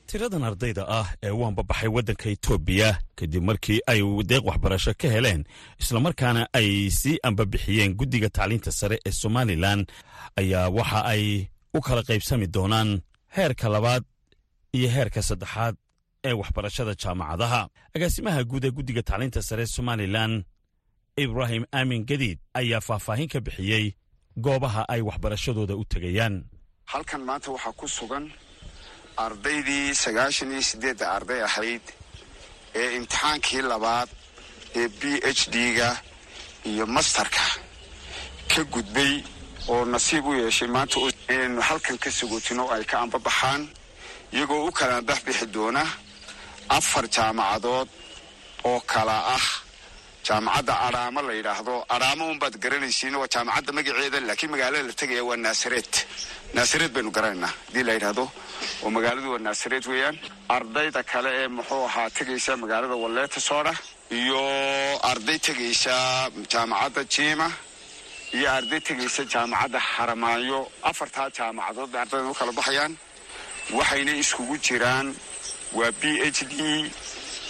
[0.07, 2.89] tiradan ardayda ah ee u anbabaxay waddanka etoobiya
[3.19, 5.41] kadib markii ay deeq waxbarasho ka heleen
[5.81, 9.85] islamarkaana ay sii ambabixiyeen guddiga tacliinta sare ee somalilan
[10.41, 12.89] ayaa waxa ay u kala qaybsami doonaan
[13.35, 14.03] heerka labaad
[14.77, 15.75] iyo heerka saddexaad
[16.27, 17.61] ee waxbarashada jaamacadaha.
[17.95, 20.43] Agaasimaha guud ee guddiga tacliinta sare somalilan
[21.17, 23.85] ibraahim aamin gadiid ayaa faahfaahin ka bixiyey
[24.45, 26.35] goobaha ay waxbarashadooda u tegayaan
[29.17, 31.81] ardaydii sagaashan iyo siddeedda arday ahayd
[32.75, 34.09] ee imtixaankii labaad
[34.79, 35.01] ee b
[35.37, 35.89] h d-ga
[36.71, 37.45] iyo mastarka
[38.51, 39.13] ka gudbay
[39.67, 40.99] oo nasiib u yeeshay maanta
[41.33, 43.61] inaynu halkan ka sagootino ay ka ambabaxaan
[44.33, 45.83] iyagoo u kala baxbixi doona
[46.77, 47.89] afar jaamacadood
[48.69, 49.45] oo kala ah
[50.27, 55.37] jaamacadda adhaamo la yidhaahdo adhaamo unbaad garanaysiin waa jaamacadda magaceeda laakiin magaalada la tegaya waa
[55.45, 55.93] naasareed
[56.57, 58.23] naasareed baynu garanaynaa haddii la yidhaahdo.
[58.83, 60.17] Oo magaaladu waa naasareed weeyaan.
[60.57, 63.73] Ardayda kale ee muxuu ahaa tegaysa magaalada walleeta soodha
[64.19, 64.41] iyo
[65.11, 65.93] arday tegaysa
[66.53, 67.47] jaamacadda jiima
[68.37, 70.59] iyo arday tegaysa jaamacadda xaramaayo
[70.89, 72.93] afartaa jaamacadood ardayda u kala baxayaan.
[73.77, 75.07] Waxayna iskugu jiraan.
[75.77, 76.03] Waa b
[76.35, 76.59] h d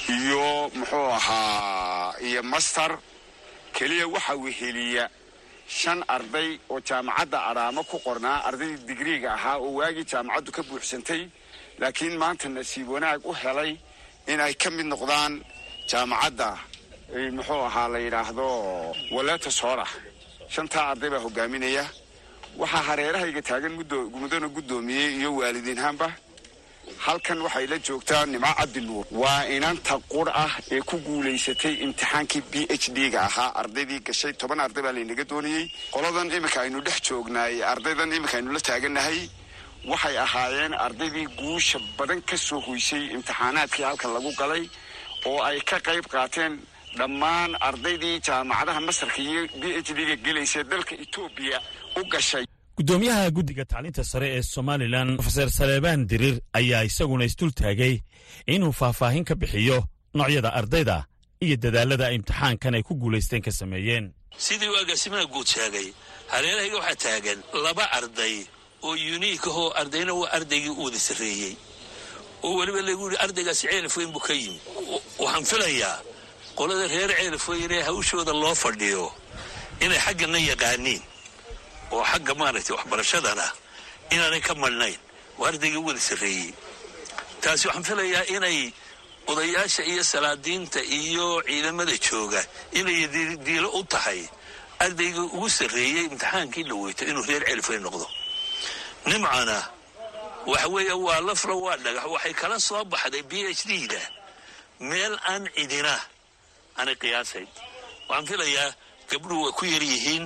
[0.09, 2.97] iyo muxuu ahaa iyo master.
[3.73, 5.09] Keliya waxa weheliya
[5.67, 8.43] shan arday oo jaamacadda adhaamo ku qornaa.
[8.47, 11.21] Ardaydii digriiga ahaa oo waagii jaamacaddu ka buuxsantay.
[11.79, 13.71] Laakiin maanta nasiib wanaag u helay
[14.27, 15.33] in ay ka mid noqdaan
[15.91, 16.49] jaamacadda
[17.37, 18.45] muxuu ahaa la yidhaahdo
[19.15, 19.85] waleeta soora.
[20.53, 21.85] Shantaa arday baa hogaaminaya.
[22.57, 23.73] Waxaa hareerahayga taagan
[24.21, 26.07] mudana guddoomiyey iyo waalidiinhaanba
[26.99, 29.05] halkan waxay la joogtaa nimco cabdinuur.
[29.11, 33.51] Waa inanta qur ah ee ku guulaysatay imtixaankii b h d-ga ahaa.
[33.61, 38.51] Ardaydii gashay toban arday baa laynaga doonayey qoladan iminka aynu dhex joognaay ardaydan iminka aynu
[38.53, 39.19] la taaganahay
[39.91, 44.63] waxay ahaayeen ardaydii guusha badan ka soo hoysay imtixaanaadkii halkan lagu galay
[45.25, 46.53] oo ay ka qayb qaateen
[46.97, 51.57] dhammaan ardaydii jaamacadaha masarka iyo b h d-ga gelaysa dalka etoobiya
[51.99, 52.45] u gashay
[52.77, 57.95] guddoomiyaha guddiga tacliinta sare ee somalilan rofeser saleebaan dirir ayaa isaguna isdul taagay
[58.47, 59.77] inuu faahfaahin ka bixiyo
[60.13, 61.05] noocyada ardayda
[61.45, 64.11] iyo dadaalada imtixaankan ay ku guulaysteen ka sameeyeen.
[64.37, 65.87] Sidii uu agaasimaha guud sheegay
[66.27, 68.35] hareerahayga waxaa taagan laba arday
[68.83, 71.55] oo yuniik ahoo ardayna waa ardaygii u wada sarreeyey.
[72.43, 74.59] Oo weliba lagu yidhi ardaygaasi ceelaf weyn buu ka yimi.
[75.19, 75.95] Waxaan filayaa
[76.59, 79.11] qolada reer ceelaf weyn ee hawshooda loo fadhiyo
[79.79, 81.01] inay xaggana yaqaaniin
[81.95, 83.45] oo xagga maaragtay waxbarashadana
[84.13, 84.97] inaanay ka madhnayn
[85.39, 86.49] waa ardaygii u wada sarreeyey.
[87.41, 88.59] Taasi waxaan filayaa inay
[89.31, 92.41] odayaasha iyo salaadiinta iyo ciidamada jooga
[92.79, 93.07] inay
[93.45, 94.21] diilo u tahay
[94.85, 98.07] ardaygii ugu sarreeyey imtixaankii la weyto inuu reer celifay noqdo.
[99.05, 99.57] Nimcana
[100.45, 104.01] waxa weeye waa lafla waa dhagax waxay kala soo baxday b h d da
[104.89, 105.95] meel aan cidina
[106.79, 107.47] aanay qiyaasayn
[108.09, 108.69] waxaan filayaa
[109.09, 110.25] gabdhuhu way ku yar yihiin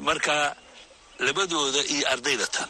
[0.00, 0.56] marka
[1.18, 2.68] labadooda iyo ardayda tan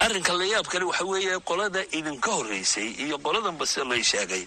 [0.00, 4.44] arrinka layaab kale waxa weeye qolada idinka horraysay iyo qoladan base lay sheegay.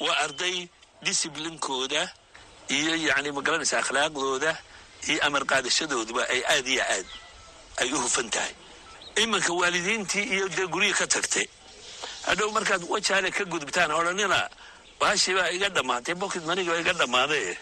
[0.00, 0.68] Waa arday
[1.04, 2.02] disiblinkooda
[2.68, 4.52] iyo yacni magaranaysa akhlaaqdooda
[5.08, 7.06] iyo amar qaadashadooduba ay aad iyo aad
[7.80, 8.54] ay u hufan tahay.
[9.22, 11.46] Iminka waalidiintii iyo dee guryihi ka tagtay.
[12.26, 14.48] Hadhow markaad wajaale ka gudubtaan odhanina
[15.00, 17.56] baashii baa iga dhammaatay bokid maniga baa iga dhammaaday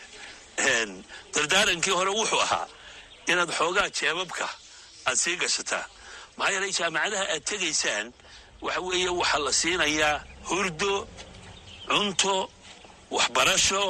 [1.35, 2.67] dardaarankii hore wuxuu ahaa
[3.31, 4.47] inaad xoogaa jeebabka
[5.09, 5.85] aad sii gashataa.
[6.37, 8.07] Maxaa yeelay jaamacadaha aad tegaysaan
[8.65, 10.17] waxa weeye waxaa la siinayaa
[10.51, 10.93] hurdo
[11.89, 12.35] cunto
[13.11, 13.83] waxbarasho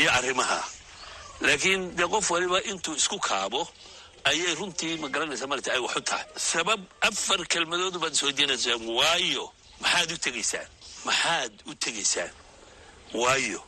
[0.00, 0.60] iyo arrimaha.
[1.40, 3.60] Laakiin dee qof waliba intuu isku kaabo
[4.24, 6.26] ayay runtii ma garanaysaa marta ay wax u tahay.
[6.36, 9.44] Sabab afar kelmadood baad isweydiinaysaan waayo
[9.82, 10.68] maxaad u tegaysaan?
[11.06, 12.32] Maxaad u tegaysaan?
[13.22, 13.60] Waayo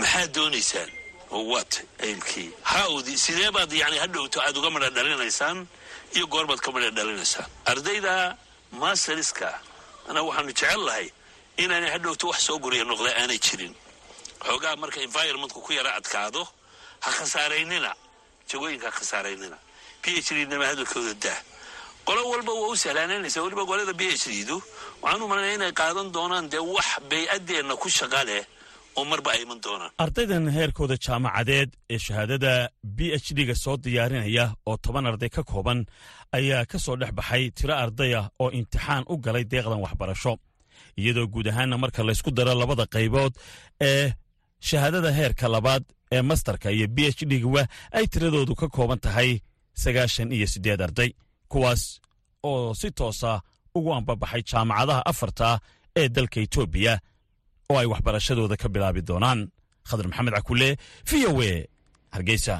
[0.00, 0.90] maxaad doonaysaan?
[0.90, 5.66] oo wat aylkii hawdi sidee baad yani hadhowto aad uga madha dhalinaysaan?
[6.14, 7.48] Iyo goorbaad ka madha dhalinaysaan?
[7.66, 8.36] Ardayda
[8.72, 9.60] masteriska
[10.08, 11.10] ana waxaanu jecel lahay
[11.56, 13.74] inaanay hadhowto wax soo guriya noqda aanay jirin.
[14.46, 16.42] Xoogaa marka environmentku ku yara adkaado
[17.04, 17.92] ha khasaaraynina.
[18.50, 19.58] Jagooyinka ha khasaaraynina.
[20.02, 21.40] B h d nama hadalkooda daa.
[22.06, 24.62] Qolo walba waa u sahlaanaynaysa weliba golada b h d du
[25.02, 28.44] waxaan u malanaya inay qaadan doonaan dee wax bay-adeenna ku shaqa leh
[28.98, 32.52] oo marba iman doonaan ardaydan heerkooda jaamacadeed ee shahaadada
[32.96, 35.80] b h d-ga soo diyaarinaya oo toban arday ka kooban
[36.38, 40.32] ayaa ka soo dhex baxay tiro ardaya oo imtixaan u galay deeqdan waxbarasho.
[41.00, 43.32] Iyadoo guud ahaanna marka laysku daro labada qaybood
[43.90, 44.04] ee
[44.68, 47.62] shahaadada heerka labaad ee mastarka iyo b h d-guwa
[47.96, 49.30] ay tiradoodu ka kooban tahay
[49.82, 51.10] sagaashan iyo siddeed arday
[51.52, 51.82] kuwaas
[52.48, 53.32] oo si toosa
[53.76, 55.48] ugu ambabaxay jaamacadaha afarta
[56.00, 56.94] ee dalka etoobiya
[57.70, 59.40] oo ay waxbarashadooda ka bilaabi doonaan.
[59.88, 60.68] Khadar maxamed cakule
[61.08, 61.52] v o e
[62.14, 62.56] hargeysa.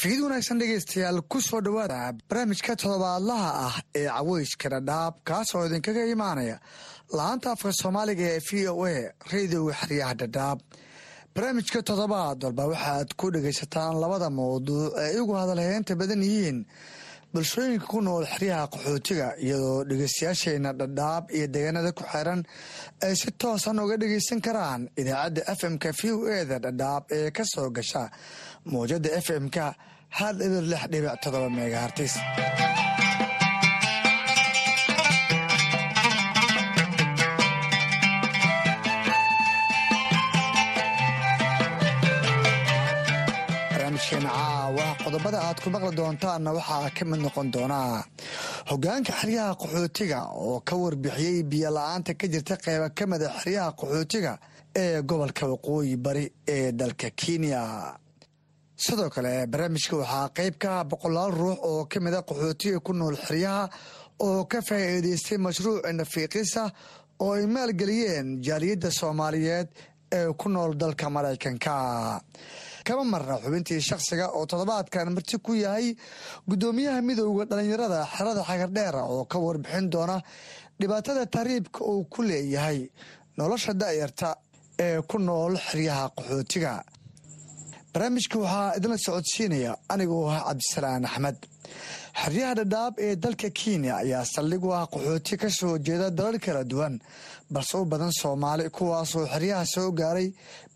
[0.00, 6.04] Fiid wanaagsan dhegaystayaal ku soo dhowaada barnaamijka toddobaadlaha ah ee caweyska dhadhaab kaas oo idinkaga
[6.14, 6.56] imaanaya
[7.16, 8.94] la'aanta afka soomaaliga ee v o a
[9.32, 10.58] radioga xeryaha dhadhaab
[11.34, 16.58] barnaamijka toddobaad walba waxaad ku dhegaysataan labada mawduuc ee igu hadalheynta badan yihiin
[17.32, 22.40] bulshooyinka ku nool xeryaha qaxootiga iyadoo dhegaystayaasheena dhadhaab iyo deegaanada ku xeeran
[23.06, 27.44] ay si toosan uga dhegaysan karaan idaacadda f m-ka v o eda dhadhaab ee ka
[27.52, 28.02] soo gasha
[28.72, 29.66] mawjada f m-ka
[30.18, 32.14] hal ibir lix dhibic todoba megahartis
[44.70, 48.04] caawa qodobada aad ku maqli doontaanna waxaa ka mid noqon doonaa
[48.70, 54.32] hogaanka xeryaha qaxootiga oo ka warbixiyey biyo la'aanta ka jirta qeyba ka mida xeryaha qaxootiga
[54.82, 57.62] ee gobolka waqooyi bari ee dalka kenya.
[58.84, 63.16] Sidoo kale barnaamijka waxaa qeyb ka ah boqolaal ruux oo ka mida qaxootiga ku nool
[63.26, 63.64] xeryaha
[64.26, 66.62] oo ka faa'iidaystay mashruuc nafiiqisa
[67.24, 69.68] oo ay maalgeliyeen jaaliyadda soomaaliyeed
[70.18, 71.74] ee ku nool dalka maraykanka
[72.86, 75.86] kama marna xubintii shakhsiga oo toddobaadkan marti ku yahay
[76.48, 80.16] guddoomiyaha midowda dhallinyarada xerada xagardheera oo ka warbixin doona
[80.80, 82.78] dhibaatada tahriibka uu ku leeyahay
[83.38, 84.28] nolosha da'yarta
[84.86, 86.72] ee ku nool xeryaha qaxootiga.
[87.92, 91.36] Barnaamijka waxaa idinla socodsiinaya anigoo ah cabdisalaan axmed.
[92.22, 96.62] Xeryaha dhadhaab ee dalka kenya ayaa saldhig u ah qaxooti ka soo jeeda dalal kala
[96.70, 96.94] duwan
[97.54, 100.28] balse u badan soomaali kuwaasoo xeryaha soo gaaray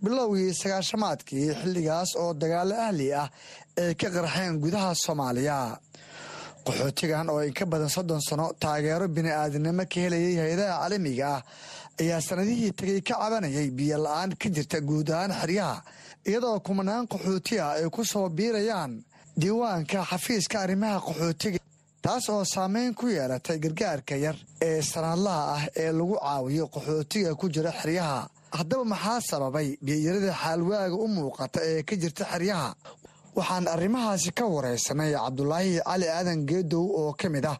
[0.02, 3.28] bilowgii sagaashamaadkii xilligaas oo dagaalo ahli ah
[3.82, 5.58] ay ka qarxeen gudaha soomaaliya.
[6.66, 11.42] Qaxootigan oo in ka badan soddon sano taageero bini-aadinimo ka helayay hay'adaha caalamiga ah
[12.00, 15.76] ayaa sanadihii tegay ka cabanayay biyo la'aan ka jirta guud ahaan xeryaha
[16.28, 18.92] iyadoo kumanaan qaxooti ah ay ku soo biirayaan
[19.40, 21.58] diiwaanka xafiiska arrimaha qaxootiga
[22.04, 24.36] taas oo saameyn ku yeelatay gargaarka yar
[24.68, 28.20] ee sanadlaha ah ee lagu caawiyo qaxootiga ku jira xeryaha.
[28.58, 32.68] Haddaba maxaa sababay biyoyarada xaalwaaga u muuqata ee ka jirta xeryaha?
[33.36, 37.58] Waxaan arrimahaasi ka wareysanay cabdulaahi cali aadan geedow oo ka mid ah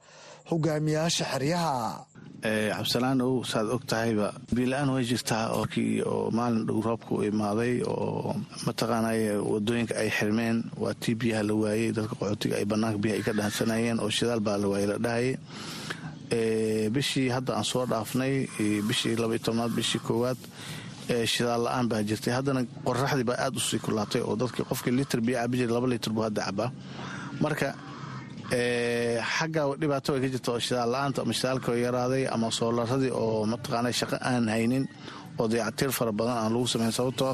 [0.50, 2.06] hogaamiyaasha xeryaha
[2.44, 9.20] cabdisalaanow saad og tahayba biila-aan way jirtaa oo maalin dhow roobka u imaaday oo mataqaanay
[9.52, 13.32] waddooyinka ay xirmeen waa tii biyaha la waayey dadka qaxootiga ay banaanka biyaha ay ka
[13.32, 15.36] dhaansanayeen oo shidaal baa la waayey la dhahayay
[16.94, 18.34] bishii hadda aan soo dhaafnay
[18.88, 20.36] bishii labaiy tobnaad bishii koowaad
[21.32, 22.32] shidaal la'aan baa jirtay.
[22.36, 26.12] Haddana qoraxdii baa aad u sii kulaatay oo dadkii qofkii litir biyo cabi laba litir
[26.12, 26.70] buu hadda cabaa
[27.40, 27.74] marka
[28.50, 33.90] xagga dhibaato way ka jirta oo shidaal la'aanta ama shidaalka yaraaday ama soolaradii oo mataqaana
[33.92, 34.84] shaqo aan haynin
[35.38, 37.32] oo dayactir fara badan aan lagu samayn sababtoo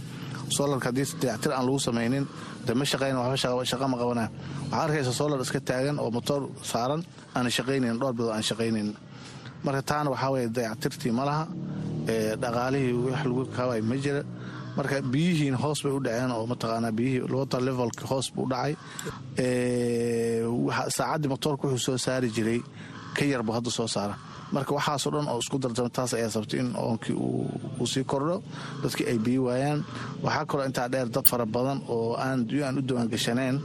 [0.56, 2.24] soolarka haddii dayactir aan lagu samaynin
[2.66, 4.24] de ma shaqayn waxba shaqa ma qabana.
[4.70, 7.02] Waxaa arkaysa soolar iska taagan oo motoor saaran
[7.34, 8.88] aan shaqaynayn dhowr bilood aan shaqaynayn
[9.64, 11.44] marka taana waxaa weye dayactirtii ma laha
[12.42, 14.22] dhaqaalihii wax lagu kaabay ma jira
[14.76, 18.74] marka biyihiin hoos bay u dhaceen oo mataqaanaa biyihii water levelka hoos buu dhacay.
[20.96, 22.60] Saacaddii motoorka wuxuu soo saari jiray
[23.16, 24.14] ka yarbu hadda soo saara.
[24.52, 27.14] Marka waxaasoo dhan oo isku darjama taas ayaa sabtay in oonkii
[27.80, 28.42] uu sii kordho
[28.82, 29.84] dadkii ay biyi waayaan.
[30.22, 32.40] Waxaa kaloo intaa dheer dad fara badan oo aan
[32.78, 33.56] u diiwaangashaneen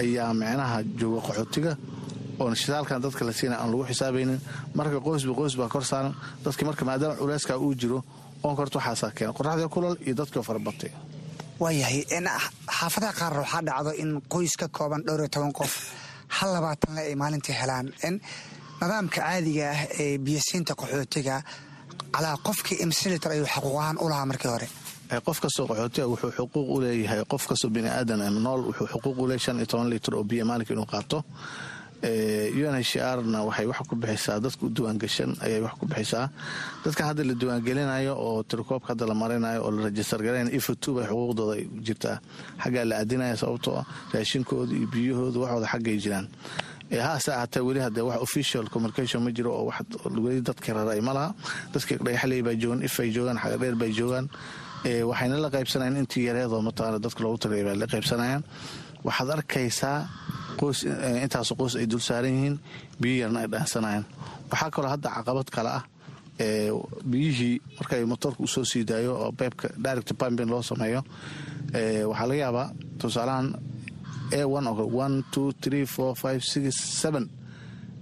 [0.00, 1.76] ayaa micnaha jooga qaxootiga
[2.40, 4.40] oon shidaalkan dadka la siina aan lagu xisaabaynin
[4.74, 6.14] marka qoysba qoys baa kor saaran.
[6.44, 8.02] Dadki marka maadaama culeyskaa uu jiro
[8.44, 10.90] oonka horta waxaasaa keena qoraxdii kulal iyo dadkii farabatay
[11.62, 12.00] waayahay
[12.78, 15.72] xaafadaha qaarna waxaa dhacdo in qoys ka kooban dhowr iyo toban qof
[16.36, 17.86] hal labaatanle ay maalintii helaan.
[18.80, 21.36] Nidaamka caadiga ah ee biyasiinta qaxootiga
[22.14, 24.68] calaa qofkii imsilitar ayuu xaquuqahaan u lahaa markii hore.
[25.26, 29.44] Qof kastoo qaxootiga wuxuu xuquuq u leeyahay qof kastoo biniaadan nool wuxuu xuquuq u leeyahy
[29.44, 31.18] shan iyo toban litir oo biyo maalinka inuu qaato
[32.02, 34.70] unhrna waxay wax ku bixisaa dadka u
[35.44, 36.30] ayay wax ku bixisaa
[36.84, 40.48] dadkan hadda la diiwaangelinayo oo tirikoobka hadda la marinayo oo la rajistar garayn
[41.10, 41.54] xuquuqdooda
[41.86, 42.16] jirtaa.
[42.62, 46.26] Xaggaa la aadinaya sababtoo raashinkooda iyo biyahooda waxooda xaggay jiraan.
[46.90, 49.52] Haase ahaatee weli hadee wax official communication ma jiro
[50.24, 51.12] weli dadka raray ma
[51.74, 54.26] dadkii dhagaxley baa joogaan if ay joogaan xagadheer bay joogaan.
[55.10, 58.42] Waxayna la qaybsanayaan intii yareedoo mataqaana dadka loogu tagay baa la qaybsanayaan
[59.06, 59.98] waxaad arkaysaa
[60.60, 60.80] qoys
[61.24, 62.56] intaasoo qoys ay dul saaran yihiin
[63.00, 64.04] biyo yarna ay dhaansanayaan
[64.50, 65.84] waxaa kaloo hadda caqabad kale ah
[67.10, 71.00] biyihii markay motoorka u soo sii daayo oo beybka direct pumping loo sameeyo
[72.10, 72.68] waxaa laga yaabaa
[73.00, 73.46] tusaalahan
[74.32, 74.40] a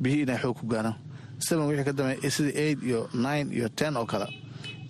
[0.02, 0.96] biyihii inay xoog ku gaaraan
[1.68, 4.26] wixii ka dambeeya sida eight iyo nine iyo ten oo kale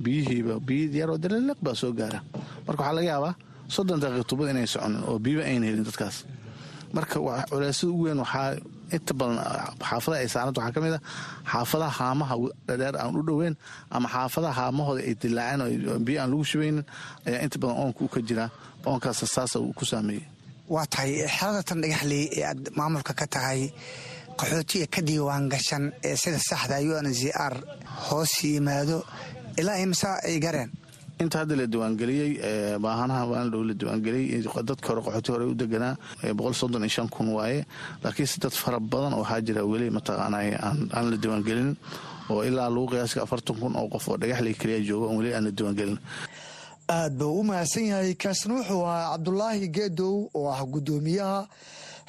[0.03, 2.21] biyihiiba biyi yaroo dalaliq baa soo gaara.
[2.67, 3.35] Marka waxaa laga yaabaa
[3.75, 6.17] soddon daqiiq tubad inay soconin oo biyaba ayna helin dadkaas.
[6.97, 7.17] Marka
[7.51, 8.57] culeysada ugu weyn waxaa
[8.97, 9.37] inta badan
[9.89, 11.01] xaafadaha ay saaranta waxaa ka mid a
[11.53, 12.35] xaafadaha haamaha
[12.69, 13.55] dhadheer aan u dhoweyn
[13.97, 15.61] ama xaafadaha haamahooda ay dilaaceen
[15.91, 16.85] oo biyo aan lagu shubaynin
[17.27, 18.49] ayaa inta badan oonka u ka jiraa
[18.89, 20.25] oonkaas saasa uu ku saameeyey.
[20.75, 23.61] Waa tahay xerada tan dhagaxley ee aad maamulka ka tahay
[24.41, 27.55] qaxootiga ka diiwaan gashan ee sida saxda u n z r
[28.09, 28.99] hoos yimaado
[29.61, 30.71] ilaa imsa ay gareen
[31.23, 32.31] inta hadda la diiwaangeliyey
[32.85, 35.97] baahanaha waana dhow la diiwaangeliyey dadka hore qaxooti hore u deganaa
[37.11, 37.67] kun waaye.
[38.05, 40.39] Laakiinse dad fara badan oo waxaa jira weli mataqaana
[40.97, 41.77] aan la diiwaangelin
[42.31, 45.51] oo ilaa lagu qiyaasay afartan kun oo qof oo dhagaxley keliya jooga weli aan la
[45.51, 45.99] diiwaangelin.
[46.89, 51.49] Aad buu u mahadsan yahay kaasna wuxuu ahaa cabdulaahi geedow oo ah guddoomiyaha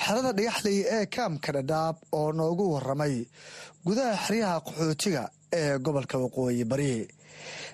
[0.06, 3.26] xerada dhagaxley ee kaamka dhadhaab oo noogu waramay
[3.86, 5.24] gudaha xeryaha qaxootiga
[5.60, 7.08] ee gobolka waqooyi bari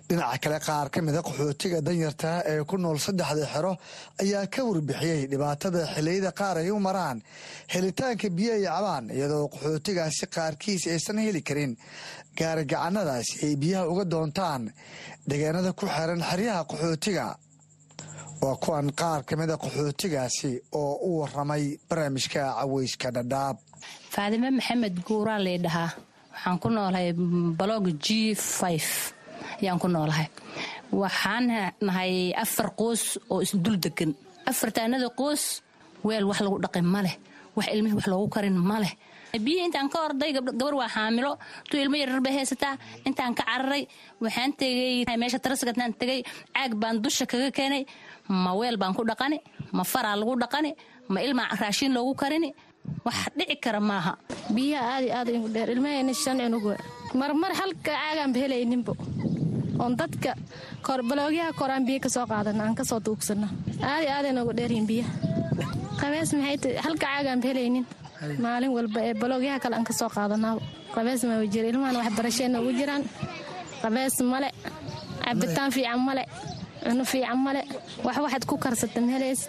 [0.09, 3.71] dhinaca kale qaar ka mida qaxootiga danyarta ee ku nool saddexda xero
[4.21, 7.17] ayaa ka warbixiyey dhibaatada xilliyada qaar ay u maraan.
[7.73, 11.73] Helitaanka biyo ay cabaan iyadoo qaxootigaasi qaarkiis aysan heli karin.
[12.37, 14.63] Gaarigacanadaasi ay biyaha uga doontaan.
[15.29, 17.27] Deegaanada ku xiran xeryaha qaxootiga
[18.41, 20.51] waa kuwan qaar ka mida qaxootigaasi
[20.81, 23.57] oo u waramay barnaamijka caweyska dhadhaab.
[24.13, 25.91] Faadime maxamed guuraa laydhahaa
[26.33, 27.09] waxaan ku noolahay
[27.59, 28.35] balog g
[29.61, 30.27] ayaan ku noolahay.
[30.91, 31.45] Waxaan
[31.81, 34.11] nahay afar qoos oo isdul degan
[34.45, 35.61] afartaanada qoos
[36.03, 37.15] weel wax lagu dhaqin ma leh.
[37.55, 38.93] Wax ilmihii wax loogu karin ma leh.
[39.35, 41.31] Biyi intaan ka orday gabar waa xaamilo.
[41.69, 42.75] Tuu ilmo yarar bay haysataa
[43.07, 43.83] intaan ka cararay.
[44.21, 46.23] Waxaan tegey meesha tarasgataan tegay.
[46.55, 47.83] Caag baan dusha kaga keenay.
[48.29, 49.39] Ma weel baan ku dhaqani
[49.73, 50.71] ma faraa lagu dhaqani
[51.09, 52.53] ma ilmaa raashiin loogu karini.
[53.05, 54.13] Wax dhici kara maaha.
[54.55, 55.69] Biyaha aad aad igu dheer.
[55.75, 56.65] Ilmahayna shan cunug
[57.19, 58.93] marmar halka caagaanba helayninbo
[59.79, 60.31] oon dadka
[61.09, 63.47] baloogyaha koraan biyo ka soo qaadana aan ka soo tuugsana
[63.91, 65.11] aadi aaday noogu dheeryihin biyaha
[66.01, 67.85] qabees maxay tahay halka caagaanba helaynin.
[68.43, 70.61] Maalin walba ee baloogyaha kale aan ka soo qaadanaaba
[70.95, 73.03] qabees ma jira ilmahan waxbarasheenna ugu jiraan.
[73.81, 74.49] Qabees male
[75.25, 76.23] cabitaan fiican male
[76.85, 77.61] cuno fiican male
[78.05, 79.41] wax waxaad ku karsata mahelays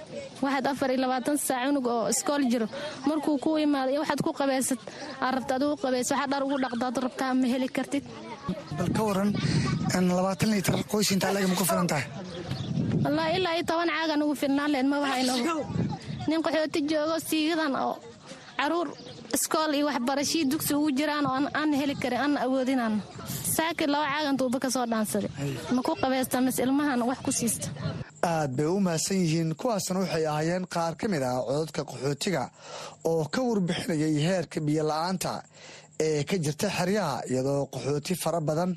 [0.45, 2.67] waxaad afar iyo labaatan saac cunug oo iskool jiro.
[3.09, 4.81] Markuu ku imaado iyo waxaad ku qabaysad
[5.25, 8.05] aad rabta adigu qabays waxaa dhar ugu dhaqdaad rabtaa ma heli kartid?
[8.79, 9.31] Bal ka waran
[10.19, 12.05] labaatan liitar qoys intaa laga ma ku filan tahay?
[13.05, 15.33] Wallaahi ilaa iyo toban caagan ugu filnaan leen ma bahayno
[16.29, 17.95] nin qaxooti joogo siigadan oo
[18.59, 18.89] carruur
[19.37, 22.95] iskool iyo waxbarashii dugsi ugu jiraan oo aan heli karin aan awoodinaan
[23.57, 25.31] saakir laba caagan duuba ka soo dhaansaday
[25.75, 27.69] ma ku qabaysta mis ilmahan wax ku siista
[28.33, 29.51] aad bay u mahadsan yihiin.
[29.61, 32.45] Kuwaasna waxay ahaayeen qaar ka mid ah cododka qaxootiga
[33.11, 35.33] oo ka warbixinayay heerka biyo la'aanta
[36.07, 38.73] ee ka jirta xeryaha iyadoo qaxooti fara badan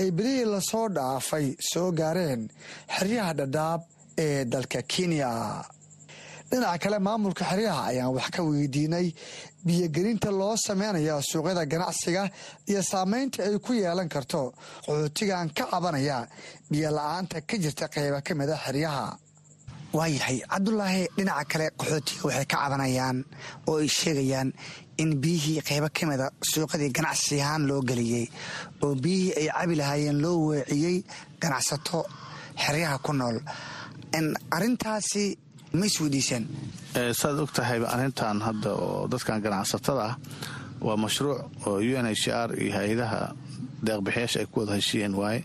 [0.00, 2.42] ay belihii la soo dhaafay soo gaareen
[2.96, 3.80] xeryaha dhadhaab
[4.24, 5.30] ee dalka kenya
[6.52, 9.06] dhinaca kale maamulka xeryaha ayaan wax ka weydiinay.
[9.66, 12.22] Biyogelinta loo sameynaya suuqyada ganacsiga
[12.70, 14.52] iyo saameynta ay ku yeelan karto
[14.86, 16.18] qaxootigan ka cabanaya
[16.70, 19.06] biyo la'aanta ka jirta qeyba ka mida xeryaha.
[19.96, 23.18] Waayahay cabdulaahi dhinaca kale qaxootiga waxay ka cabanayaan
[23.68, 24.48] oo ay sheegayaan
[25.02, 28.26] in biyihii qaybo ka mida suuqadii ganacsi ahaan loo geliyey
[28.84, 30.96] oo biyihii ay cabi lahaayeen loo weeciyey
[31.42, 32.00] ganacsato
[32.64, 33.38] xeryaha ku nool.
[34.56, 35.24] Arintaasi
[35.78, 36.44] ma isweydiiseen
[37.20, 40.16] saad og tahayba arrintan hadda oo dadkan ganacsatada ah
[40.86, 43.20] waa mashruuc oo u n h r iyo hay'adaha
[43.86, 45.14] deeqbixiyaasha ay ku wada heshiiyeen.
[45.20, 45.40] Waaye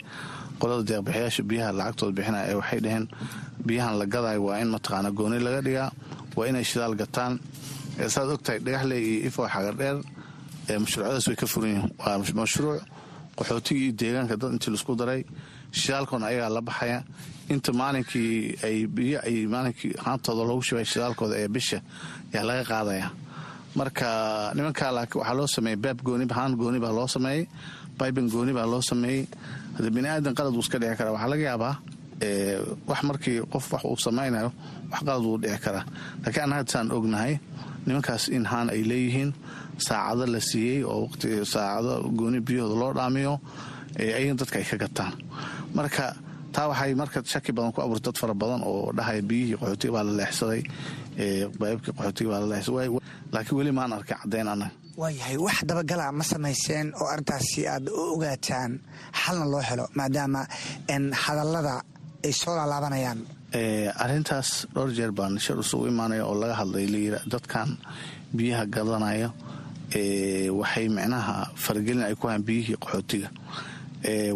[0.59, 3.05] qolada deeqbixiyaasha biyaha lacagtooda bixinaya ee waxay dhaheen
[3.67, 5.89] biyahan la gadayo waa in mataqaana gooni laga dhigaa
[6.35, 7.33] waa inay shidaal gataan.
[8.13, 9.97] Saad og tahay dhagaxley iyo ifo xagardheer
[10.83, 11.91] mashruucyadaas way ka furan yihiin.
[12.01, 12.81] Waa mashruuc
[13.37, 15.21] qaxootigii iyo deegaanka dad intii la isku daray
[15.71, 16.99] shidaalkoona ayagaa la baxaya
[17.53, 21.79] inta maalinkii ay biyo ay maalinkii haantooda loogu shibay shidaalkooda ee bisha
[22.33, 23.07] yaa laga qaadaya.
[23.75, 24.07] Marka
[24.55, 27.43] nimankaa laakiin waxaa loo sameeyey baab gooni haan gooni loo sameeyey
[27.99, 29.23] baiban gooni loo sameeyey
[29.75, 31.75] hadda bini aadan qalad wuu iska dhici karaa waxaa laga yaabaa
[32.89, 34.51] wax markii qof wax uu samaynayo
[34.91, 35.85] wax qalad wuu dhici karaa.
[36.25, 37.33] Laakiin an hadsaan ognahay
[37.85, 39.31] nimankaas in haan ay leeyihiin
[39.87, 43.33] saacado la siiyey oo waqti saacado gooni biyahooda loo dhaamiyo
[43.99, 45.13] ayagana dadka ay ka gataan.
[45.75, 46.05] Marka
[46.57, 50.03] taa waxay marka shaki badan ku abuurtay dad fara badan oo dhahaya biyihii qaxootiga baa
[50.09, 50.61] la leexsaday
[51.61, 52.87] baybkii qaxootiga baa la leexsaday.
[53.33, 58.01] Laakiin weli maan arkay caddayn annaga waayahay wax dabagala ma samayseen oo arrintaasi aad u
[58.15, 58.71] ogaataan
[59.21, 60.41] xalna loo helo maadaama
[61.23, 61.75] hadallada
[62.25, 63.19] ay soo laalaabanayaan.
[64.03, 67.69] Arrintaas dhowr jeer baan shir isugu imaanaya oo laga hadlay layiri dadkan
[68.37, 69.29] biyaha gadanaya
[70.59, 73.29] waxay micnaha faragelin ay ku hayan biyihii qaxootiga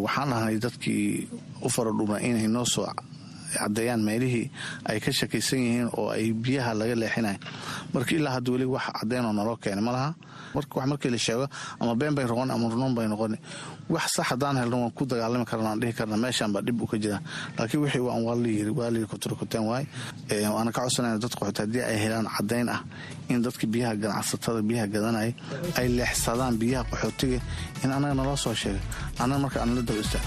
[0.04, 1.28] waxaan dhahnay dadkii
[1.62, 2.86] u faradhuma inay noo soo
[3.58, 4.50] caddeeyaan meelihii
[4.88, 7.40] ay ka shakaysan yihiin oo ay biyaha laga leexinayan
[7.94, 9.92] marka ilaa hadda weli wax caddeynoo naloo keenay ma
[10.54, 11.46] wax markii la sheego
[11.80, 13.36] ama been bay noqon ama runoon bay noqon
[13.88, 16.86] wax sax haddaan helno waan ku dagaalami karna aan dhihi karna meeshaan baa dhib u
[16.86, 17.18] ka jira.
[17.58, 19.84] Laakiin wixii waan waa layiri waa layiri kuturkuteen waay.
[20.54, 22.80] Waana ka codsanayna dad qaxooti haddii ay helaan caddayn ah
[23.28, 25.32] in dadka biyaha ganacsatada biyaha gadanaya
[25.78, 27.38] ay leexsadaan biyaha qaxootiga
[27.84, 28.80] in annaga naloo soo sheegay.
[29.18, 30.24] Annaga marka aan la daba istaag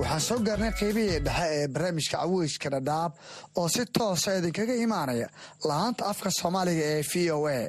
[0.00, 3.12] waxaan soo gaarnay qaybihii dhexe ee barnaamijka caweyska dhadhaab
[3.58, 5.28] oo si toosa idinkaga imaanaya
[5.68, 7.60] lahaanta afka soomaaliga ee v o a.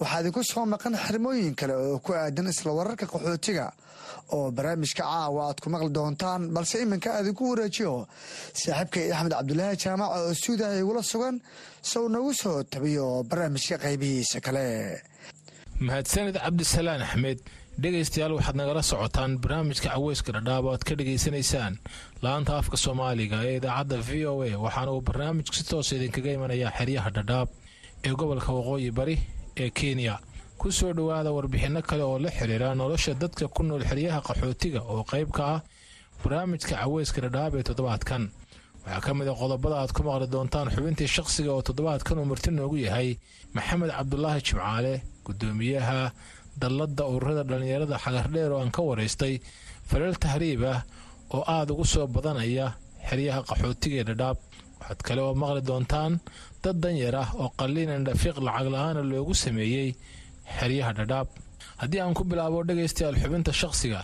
[0.00, 3.66] Waxaa idinku soo maqan xirmooyin kale oo ku aadan isla wararka qaxootiga
[4.34, 7.92] oo barnaamijka caawa aad ku maqli doontaan balse iminka aadinku wareejiyo
[8.60, 11.36] saaxiibkay axmed cabdulaahi jaamac oo stuudiyaha igula sugan
[11.90, 14.66] sow nagu soo tabiyo barnaamijka qaybihiisa kale.
[15.86, 17.38] Mahadsanid cabdisalaan axmed
[17.82, 21.74] dhegaystayaal waxaad nagala socotaan barnaamijka caweyska dhadhaab oo aad ka dhegaysanaysaan.
[22.24, 26.72] Laanta afka soomaaliga ee idaacadda v o a waxaana uu barnaamijku si toosa idinkaga imanayaa
[26.78, 27.48] xeryaha dhadhaab
[28.06, 29.16] ee gobolka waqooyi bari
[29.62, 30.18] ee kenya.
[30.58, 35.02] Ku soo dhowaada warbixinno kale oo la xiriira nolosha dadka ku nool xeryaha qaxootiga oo
[35.10, 35.60] qayb ka ah
[36.24, 38.22] barnaamijka caweyska dhadhaab ee toddobaadkan.
[38.82, 42.50] Waxaa ka mid a qodobada aad ku maqli doontaan xubintii shaqsiga oo toddobaadkan uu marti
[42.50, 43.08] noogu yahay
[43.54, 44.94] maxamed cabdulaahi jimcaale
[45.26, 46.10] gudoomiyaha
[46.62, 49.34] dalladda ururada dhallinyarada xagardheer oo aan ka waraystay
[49.90, 50.80] faleel tahriib ah
[51.34, 52.66] oo aada ugu soo badanaya
[53.08, 54.36] xeryaha qaxootiga ee dhadhaab.
[54.80, 56.12] Waxaad kale oo maqli doontaan
[56.62, 59.88] dad danyar ah oo qalliinan dhafiiq lacag la'aana loogu sameeyey
[60.58, 61.28] xeryaha dhadhaab.
[61.80, 64.00] Haddii aan ku bilaabo dhegaystayaal xubinta shaqsiga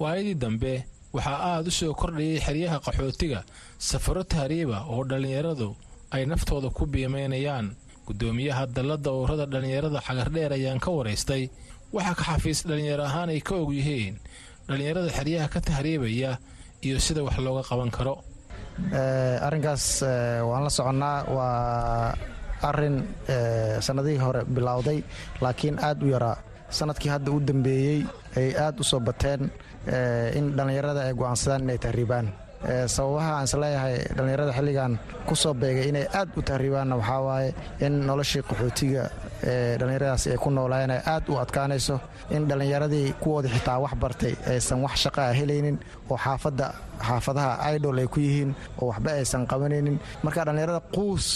[0.00, 0.72] waayadii dambe
[1.14, 3.40] waxaa aada u soo kordhayay xeryaha qaxootiga
[3.88, 5.68] safaro tahriiba oo dhallinyaradu
[6.14, 7.66] ay naftooda ku biimaynayaan
[8.06, 11.42] gudoomiyaha dalladda ururada dhallinyarada xagardheer ayaan ka waraystay
[11.94, 14.14] waxaa ka xafiis dhallinyaro ahaan ay ka og yihiin
[14.68, 16.38] dhallinyarada xeryaha ka tahriibaya
[16.86, 18.14] iyo sida wax looga qaban karo.
[19.46, 20.02] Arrinkaas
[20.48, 21.24] waan la soconnaa.
[21.36, 22.14] Waa
[22.68, 22.96] arrin
[23.80, 25.02] sannadihii hore bilowday
[25.40, 26.36] laakiin aad u yaraa.
[26.70, 28.04] Sanadkii hadda u dambeeyey
[28.36, 29.50] ay aad u soo bateen
[30.38, 32.26] in dhallinyarada ay go'aansadaan inay tahriibaan
[32.94, 34.92] sababaha aan is leeyahay dhallinyarada xilligan
[35.28, 37.50] ku soo beegay inay aad u tahriibaanna waxaa waaye
[37.86, 39.04] in noloshii qaxootiga
[39.50, 41.96] ee dhallinyaradaasi ay ku noolaayeen ay aad u adkaanayso
[42.36, 45.76] in dhallinyaradii kuwoodii xitaa wax bartay aysan wax shaqaa helaynin
[46.10, 46.66] oo xaafadda
[47.08, 48.50] xaafadaha idol ay ku yihiin
[48.80, 49.96] oo waxba aysan qabanaynin.
[50.24, 51.26] Marka dhallinyarada quus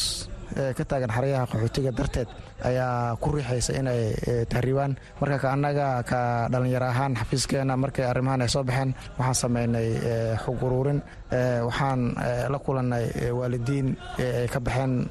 [0.76, 2.28] ka taagan xaryaha qaxootiga darteed
[2.64, 4.14] ayaa ku riixaysa inay
[4.52, 4.96] tahriibaan.
[5.20, 6.20] Marka ka annaga ka
[6.52, 9.88] dhallinyaro ahaan xafiiskeena markay arrimahan ay soo baxeen waxaan samaynay
[10.44, 11.00] xog uruurin
[11.68, 12.00] waxaan
[12.52, 13.04] la kulannay
[13.38, 15.08] waalidiin ay ka baxeen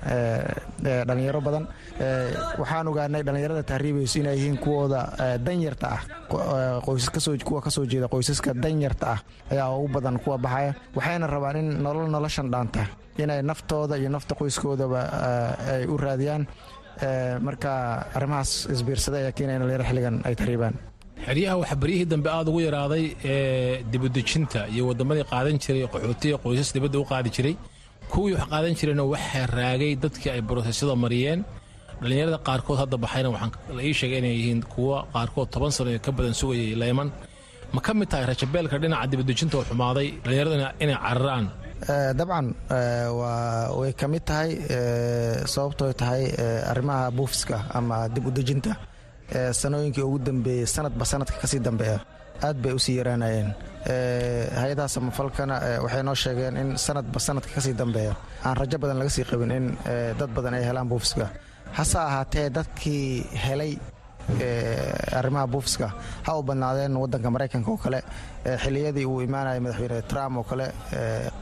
[0.84, 1.66] dhallinyaro badan.
[2.60, 5.02] Waxaan ogaanay dhallinyarada tahriibayso inay yihiin kuwooda
[5.46, 6.02] danyarta ah.
[6.30, 9.20] Kuwa ka soo jeeda qoysaska danyarta ah
[9.52, 10.74] ayaa ugu badan kuwa baxaya.
[10.96, 12.84] Waxayna rabaan in nolol noloshan dhaanta
[13.24, 15.00] inay naftooda iyo nafta qoyskoodaba
[15.74, 16.44] ay u raadiyaan.
[17.48, 17.72] Marka
[18.18, 20.76] arrimahaas isbiirsaday ayaa keenaya in dhalinyaro xilligan ay tahriibaan.
[21.28, 26.98] Xeryaha waxaa dambe aada ugu yaraaday ee dibudejinta iyo waddamadii qaadan jiray qaxootiga qoysas dibadda
[27.00, 27.56] u qaadi jiray
[28.12, 31.40] kuwii wax qaadan jirayna waxaa raagay dadkii ay brosesyada mariyeen.
[32.02, 36.00] Dhallinyarada qaarkood hadda baxayna waxaan la ii sheegay inay yihiin kuwa qaarkood toban sano ee
[36.06, 37.10] ka badan sugayay leyman
[37.76, 41.46] ma ka mid tahay rajabeelka dhinaca dibudejinta oo xumaaday dhallinyarada inay cararaan
[41.88, 42.48] dabcan
[43.80, 44.52] way ka mid tahay
[45.54, 46.24] sababtooy tahay
[46.72, 48.76] arrimaha buufiska ama dib u dejinta
[49.62, 52.00] sanooyinkii ugu dambeeyey sanadba sanadka ka sii dambeeya.
[52.42, 53.50] Aad bay u sii yaraanayeen.
[54.62, 58.14] Hay'adaha samafalkana waxay noo sheegeen in sanadba sanadka ka sii dambeeya.
[58.46, 59.66] Aan rajo badan laga sii qabin in
[60.20, 61.26] dad badan ay helaan buufiska.
[61.78, 63.78] Hase ahaatee dadkii helay
[65.20, 65.88] arrimaha buufiska
[66.28, 68.00] ha u badnaadeen wadanka maraykanka oo kale
[68.64, 70.66] xiliyadii uu imaanaya madaxweyne trump oo kale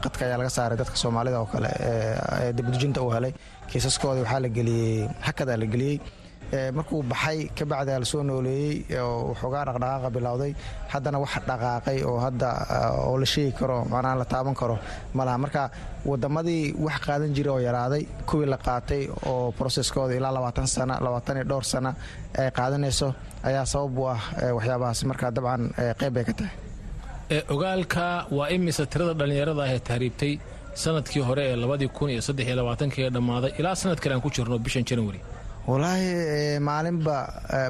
[0.02, 1.70] qadka ayaa laga saaray dadka soomaalida oo kale
[2.56, 3.32] dibudejinta uu helay.
[3.70, 5.96] Kiisaskoodii waxaa la geliyey hakadaa la geliyey
[6.76, 10.52] markuu baxay kabacdaa la soo nooleeyey oo waxoogaa dhaqdhaqaaqa bilowday
[10.92, 12.48] haddana wax dhaqaaqay oo hadda
[13.08, 14.76] oo la sheegi karo macnaha la taaban karo
[15.18, 15.62] malaha marka
[16.10, 21.36] wadamadii wax qaadan jira oo yaraaday kuwii la qaatay oo broseskooda ilaa labaatan sana labaatan
[21.38, 21.90] iyo dhowr sana
[22.40, 23.08] ay qaadanayso
[23.48, 24.20] ayaa sabab u ah
[24.56, 25.00] waxyaabahaas.
[25.10, 25.62] Marka dabcan
[26.00, 26.54] qayb bay ka tahay.
[27.54, 30.32] Ogaalka waa imisa tirada dhallinyarada ah ee tahriibtay
[30.82, 34.22] sannadkii hore ee labadii kun iyo saddex iyo labaatankii ee dhammaaday ilaa sanad kale aan
[34.26, 35.20] ku jirno bishan january
[35.68, 37.16] walaahi maalinba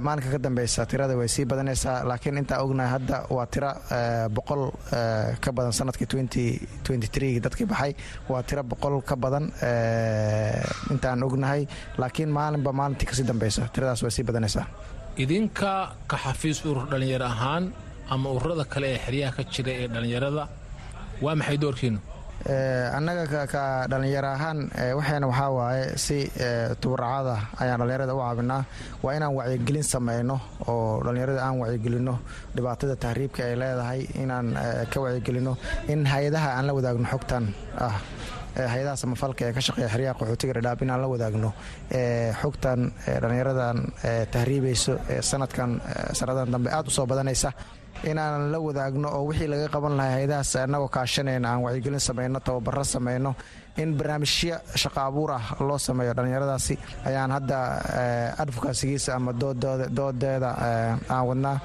[0.07, 3.71] maalinka ka dambeysa tirada way sii badanaysaa laakiin intaa ognahay hadda waa tiro
[4.37, 4.63] boqol
[5.45, 6.07] ka badan sannadkii
[7.47, 7.93] dadkii baxay
[8.33, 9.45] waa tiro boqol ka badan
[10.95, 11.67] intaan ognahay.
[11.99, 14.67] Laakiin maalinba maalintii ka sii dambeysa tiradaas way sii badanaysaa.
[15.17, 15.73] Idinka
[16.11, 17.65] ka xafiis urur dhallinyaro ahaan
[18.11, 20.45] ama ururada kale ee xeryaha ka jira ee dhallinyarada
[21.25, 21.99] waa maxay doorkiinu
[22.47, 24.59] annaga ka dhallinyaro ahaan
[24.97, 26.31] waxayna waxaa waaye si
[26.81, 28.65] tubaracada ayaan dhallinyarada u caabinaa.
[29.03, 32.19] Waa inaan wacyigelin sameyno oo dhallinyarada aan wacyigelino
[32.55, 34.55] dhibaatada tahriibka ay leedahay inaan
[34.93, 35.57] ka wacyigelino
[35.89, 37.45] in hay'adaha aan la wadaagno xogtan
[37.79, 37.97] ah
[38.59, 41.51] hay'adaha samafalka ee ka shaqeeya xeryaha qaxootiga dhadhaab inaan la wadaagno
[42.43, 42.81] xogtan
[43.23, 43.77] dhallinyaradan
[44.33, 44.95] tahriibayso
[45.31, 45.81] sanadkan
[46.19, 47.51] sannadan dambe aad u soo badanaysa
[48.11, 52.85] inaan la wadaagno oo wixii laga qaban lahay hay'adahaas annagoo kaashanayna aan wacyigelin samayno tababaro
[52.85, 53.35] samayno
[53.83, 56.75] in barnaamijyo shaqa abuur ah loo sameeyo dhallinyaradaasi
[57.09, 57.59] ayaan hadda
[58.43, 59.33] advokasigiisa ama
[59.97, 60.51] doodeeda
[61.11, 61.57] aan wadnaa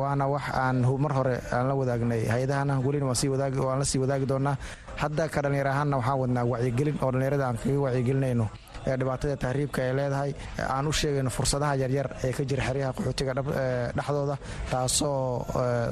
[0.00, 2.22] waana wax aan mar hore aan la wadaagnay.
[2.32, 4.56] Hay'adahana welina waan la sii wadaagi doonaa.
[4.96, 8.46] Hadda ka dhallinyar ahaanna waxaan wadnaa wacyigelin oo dhallinyarada aan kaga wacyigelinayno
[9.00, 10.30] dhibaatada tahriibka ay leedahay
[10.76, 13.32] aan u sheegayno fursadaha yaryar ee ka jira xeryaha qaxootiga
[13.96, 14.36] dhexdooda
[14.70, 15.44] taasoo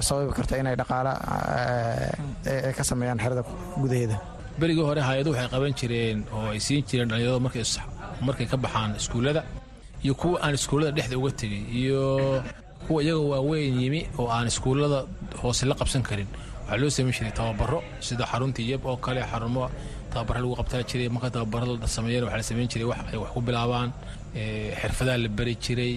[0.09, 1.13] sababi karta inay dhaqaala
[2.67, 3.43] ay ka sameeyaan xerada
[3.83, 4.17] gudaheeda.
[4.61, 7.41] Berigii hore hay'adu waxay qaban jireen oo ay siin jireen dhallinyarada
[8.27, 9.43] markay ka baxaan iskuullada
[10.05, 12.03] iyo kuwa aan iskuullada dhexda uga tegay iyo
[12.87, 14.99] kuwa iyaga waaweyn yimi oo aan iskuullada
[15.43, 16.27] hoose la qabsan karin.
[16.67, 19.71] Waxaa loo samayn jiray tababaro sida xaruntii yeb oo kale xarumo
[20.13, 23.31] tababara lagu qabtaa jiray marka tababara la sameeyana waxaa la samayn jiray wax ay wax
[23.37, 23.89] ku bilaabaan
[24.81, 25.95] xirfadaha la bari jiray.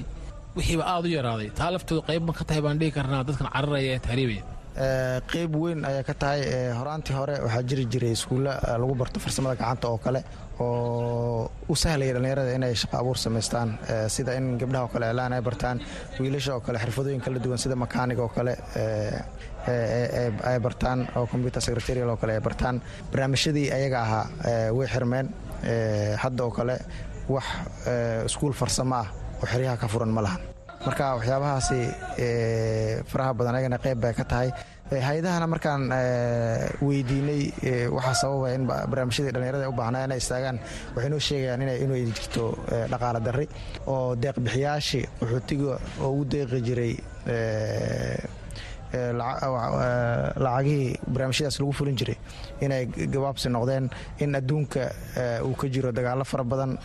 [0.57, 1.49] Wixiiba aada u yaraaday.
[1.59, 4.43] Taa laftooda qayb ma ka tahay baan dhihi karnaa dadkan cararaya ee tahriibaya
[4.75, 6.41] qeyb weyn ayaa ka tahay
[6.79, 10.23] horaantii hore waxaa jiri jiray iskuulla lagu barto farsamada gacanta oo kale
[10.59, 13.69] oo u sahlaya dhallinyarada inay shaqa abuur samaystaan
[14.07, 15.77] sida in gabdhaha oo kale iclaan ay bartaan
[16.19, 18.53] wiilasha oo kale xirfadooyin kala duwan sida makaaniga oo kale
[20.51, 22.81] ay bartaan oo computer secretarial oo kale ay bartaan.
[23.11, 24.25] Barnaamijyadii ayaga ahaa
[24.77, 25.27] way xirmeen
[26.23, 26.75] hadda oo kale
[27.29, 27.43] wax
[28.25, 29.07] iskuul farsamo ah
[29.41, 30.41] oo xeryaha ka furan ma lahan
[30.85, 31.79] marka waxyaabahaasi
[33.11, 34.49] faraha badan ayagana qayb bay ka tahay.
[34.91, 35.83] Hay'adahana markaan
[36.83, 37.43] weydiinay
[37.95, 40.57] waxaa sababaya in barnaamijyadii dhallinyarada u baahnaa inay istaagaan.
[40.95, 42.45] Waxay noo sheegayaan inay jirto
[42.91, 43.47] dhaqaala darri
[43.87, 45.73] oo deeqbixiyaashii qaxootiga
[46.03, 46.93] oo ugu deeqi jiray
[50.43, 52.17] lacagihii barnaamijyadaas lagu fulin jiray
[52.65, 53.89] inay gabaabsi noqdeen
[54.19, 54.83] in adduunka
[55.47, 56.77] uu ka jiro dagaalo fara badan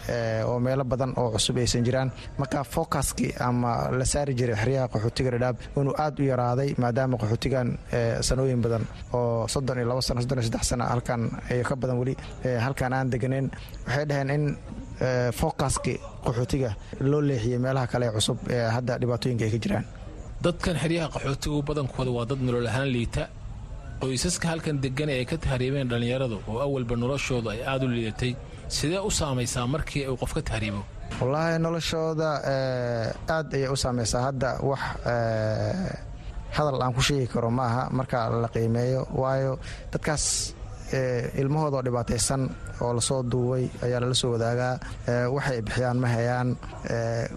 [0.46, 2.10] oo meelo badan oo cusub aysan jiraan.
[2.38, 7.68] Marka fokaskii ama la saari jiray xeryaha qaxootiga dhadhaab inuu aad u yaraaday maadaama qaxootigan
[8.28, 11.98] sanooyin badan oo soddon iyo labo sano soddon iyo saddex sano halkan iyo ka badan
[11.98, 12.14] weli
[12.64, 13.50] halkan aan deganeyn
[13.86, 14.44] waxay dhaheen in
[15.40, 19.84] fokaskii qaxootiga loo leexiyey meelaha kale ee cusub ee hadda dhibaatooyinka ay ka jiraan
[20.44, 23.24] dadkan xeryaha qaxootigu badankooda waa dad nolol ahaan liita.
[24.00, 28.32] Qoysaska halkan degan ee ay ka tahriibeen dhallinyaradu oo awalba noloshooda ay aada u liidatay
[28.76, 30.82] sidee u saamaysaa markii uu qof ka tahriibo?
[31.20, 32.28] Wallaahi noloshooda
[33.36, 34.82] aad ayay u saamaysaa hadda wax
[36.56, 39.02] hadal aan ku sheegi karo ma aha marka la qiimeeyo.
[39.20, 39.52] Waayo
[39.92, 40.24] dadkaas
[41.40, 42.42] ilmahoodoo dhibaataysan
[42.80, 44.78] oo la soo duubay ayaa lala soo wadaagaa.
[45.34, 46.56] Waxay bixiyaan ma hayaan.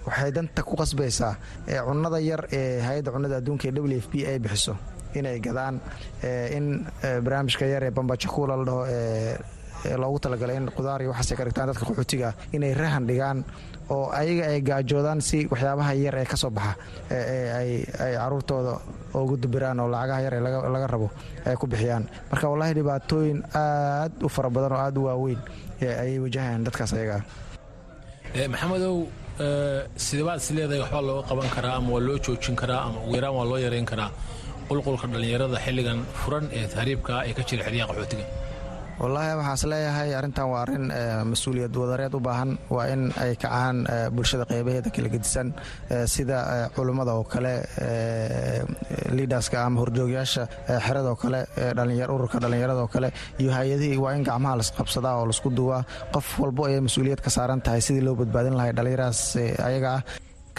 [0.07, 1.35] Waxay danta ku qasbaysaa.
[1.87, 4.75] Cunnada yar ee hay'adda cunnada adduunka ee w f b ay bixiso
[5.15, 5.79] inay gadaan.
[6.57, 6.85] In
[7.23, 8.83] barnaamijka yar ee bambajakuula la dhaho
[9.97, 13.43] loogu talagalay in qudaar iyo waxaasay ka dhigtaan dadka qaxootiga inay rahan dhigaan
[13.89, 16.75] oo ayaga ay gaajoodaan si waxyaabaha yar ee ka soo baxa
[17.59, 17.87] ay
[18.19, 18.73] caruurtooda
[19.13, 20.41] ugu dubiraan oo lacagaha yar ee
[20.75, 21.07] laga rabo
[21.45, 22.03] ay ku bixiyaan.
[22.31, 25.39] Marka wallaahi dhibaatooyin aad u fara badan oo aad u waaweyn
[25.81, 27.21] ayay wajahayaan dadkaas ayagaa
[28.53, 28.95] maxamedow
[30.05, 33.35] sidebaad is leedahay waxbaa looga qaban karaa ama waa loo joojin karaa ama ugu yaraan
[33.37, 34.11] waa loo yareyn karaa?
[34.69, 38.25] Qulqulka dhallinyarada xilligan furan ee tahriibka ee ka jira xeryaha qaxootiga
[39.01, 40.85] wallaahi waxaas leeyahay arrintan waa arrin
[41.31, 42.51] mas'uuliyad wadareed u baahan.
[42.75, 43.77] Waa in ay kacaan
[44.15, 45.47] bulshada qeybaheeda kala gedisan
[46.13, 46.37] sida
[46.75, 47.53] culummada oo kale
[49.17, 50.43] liidaska ama horjoogyaasha
[50.85, 51.39] xerada oo kale
[52.15, 53.09] ururka dhallinyarada oo kale.
[53.41, 55.83] Iyo hay'adihii waa in gacmaha lasqabsadaa oo lasku duwaa.
[56.13, 59.21] Qof walbo ayay mas'uuliyad ka saaran tahay sidii loo badbaadin lahay dhallinyarahaas
[59.69, 60.03] ayaga ah.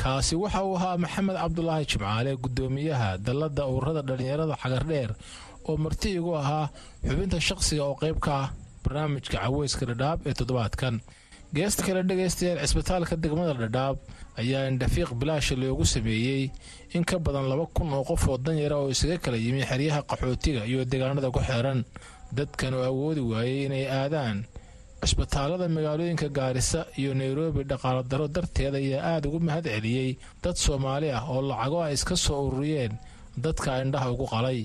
[0.01, 5.11] Kaasi waxa uu ahaa maxamed cabdulaahi jimcaale guddoomiyaha dalladda ururada dhallinyarada xagardheer
[5.71, 6.67] oo marti igu ahaa
[7.09, 8.49] xubinta shaqsiga oo qayb ka ah
[8.85, 10.95] barnaamijka caweyska dhadhaab ee toddobaadkan.
[11.55, 13.97] Geesta kale dhegaystayaal cisbitaalka degmada dhadhaab
[14.41, 16.43] ayaa indhafiiq bilaasha loogu sameeyey
[16.97, 20.63] in ka badan laba kun oo qof oo danyara oo isaga kala yimi xeryaha qaxootiga
[20.71, 21.81] iyo deegaanada ku xeeran.
[22.37, 24.39] Dadkan oo awoodi waayey inay aadaan
[25.03, 30.11] cisbitaalada magaalooyinka gaarisa iyo nairobi dhaqaalo daro darteed ayaa aada ugu mahad celiyey
[30.43, 32.93] dad soomaali ah oo lacago ay iska soo ururiyeen
[33.45, 34.61] dadka indhaha ugu qalay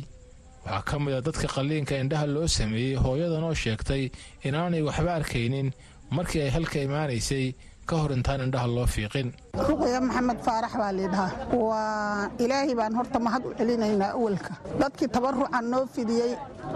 [0.65, 4.03] waxaa ka mid a dadka qalliinka indhaha loo sameeyey hooyadan oo sheegtay
[4.47, 5.69] inaanay waxba arkaynin
[6.17, 7.45] markii ay halka imaanaysay
[7.89, 9.27] ka hor intaan indhaha loo fiiqin
[9.67, 11.31] ruqya maxamed faarax baa liidhahaa
[11.67, 14.53] waa ilaahay baan horta mahad u celinaynaa awalka.
[14.81, 16.31] Dadkii tabarucan noo fidiyey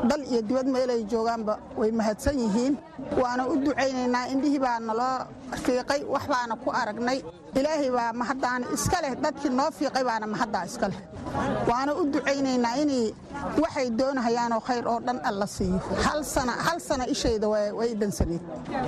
[0.09, 2.73] dal iyo dibad meelay joogaanba way mahadsan yihiin.
[3.21, 5.17] Waana u ducaynaynaa indhihii baa naloo
[5.65, 7.19] fiiqay wax baana ku aragnay.
[7.59, 10.99] Ilaahay baa mahaddaana iska leh dadkii noo fiiqay baana mahaddaa iska leh.
[11.69, 13.05] Waana u ducaynaynaa inay
[13.63, 15.80] waxay doonahayaanoo khayr oo dhan alla siiyo.
[16.05, 17.47] Hal sana ishayda
[17.80, 18.43] way dhansanayd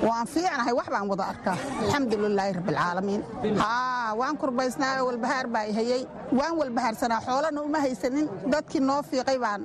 [0.06, 1.56] waan fiicnahay wax baan wada arkaa.
[1.82, 3.20] Alxamdulilaahi rabbialcaalamiin
[4.20, 6.02] waan kurbaysnaa walbahaar baa hayey
[6.38, 8.26] waan walbahaarsanaa xoolana uma haysanin.
[8.52, 9.62] Dadkii noo fiiqay baan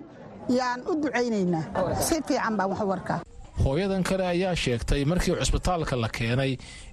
[0.60, 1.64] yaan u ducaynaynaa.
[2.08, 3.20] Si fiican baan wax u arkaa.
[3.64, 6.52] Hooyadan kale ayaa sheegtay markii cusbitaalka la keenay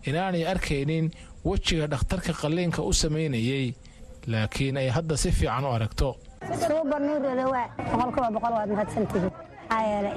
[0.09, 1.11] inaanay arkaynin
[1.49, 3.67] wejiga dhakhtarka qalliinka u samaynayey
[4.33, 6.09] laakiin ay hadda si fiican u aragto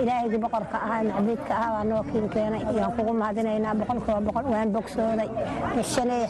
[0.03, 2.62] ilaahigii boqorka ahaa macbuudka ahaa waa noo kiin keenay.
[2.78, 5.30] Yaan kugu mahadinaynaa boqolkiiba boqol waan bogsooday.
[5.93, 6.24] Shalay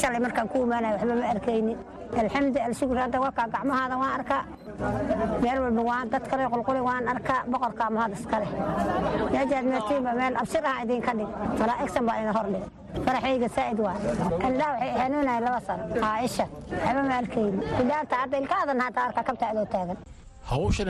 [0.00, 1.78] shalay markaan ku imaanaya waxba ma arkaynin.
[2.22, 4.42] Alxamdu alshukur hadda wakaa gacmahaada waan arkaa.
[5.42, 7.40] Meel walba waan dad kale qulquli waan arkaa.
[7.52, 8.50] Boqorkaa mahad iska leh.
[9.32, 11.30] Meejaad meertiinba meel abshir ah idinka dhig.
[11.60, 12.64] Malaa'igsan baa idin hordhig
[13.04, 13.96] faraxayga saa'id waa.
[14.46, 15.82] Indhaha waxay hanuunaya laba sano.
[16.02, 16.46] Caaisha
[16.84, 17.60] waxba ma arkaynin.
[17.78, 19.96] Bidaarta hadda ilkaadan hata arka kabta taagan
[20.50, 20.88] hawshan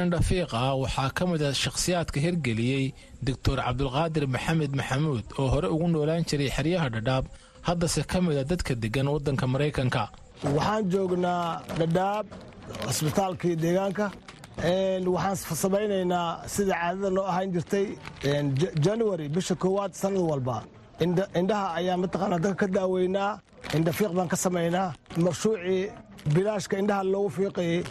[0.52, 2.84] ah waxaa ka mid ah shakhsiyaadka hirgeliyey
[3.28, 7.24] doctor cabdulqaadir maxamed maxamuud oo hore ugu noolaan jiray xeryaha dhadhaab
[7.68, 10.02] haddase ka mid a dadka deggan waddanka maraykanka
[10.56, 11.44] waxaan joognaa
[11.80, 12.26] dhadhaab
[12.88, 14.06] cisbitaalkii deegaanka.
[15.14, 17.86] Waxaan samaynaynaa sida caadada noo ahaan jirtay
[18.86, 20.56] january bisha koowaad sanad walba
[21.00, 23.40] indhaha ayaa mataqaanaa dadka ka daaweynaa?
[23.76, 24.92] Indhafiiq baan ka samaynaa?
[25.24, 25.90] Marshuucii
[26.34, 27.82] bilaashka indhaha loogu fiiqayay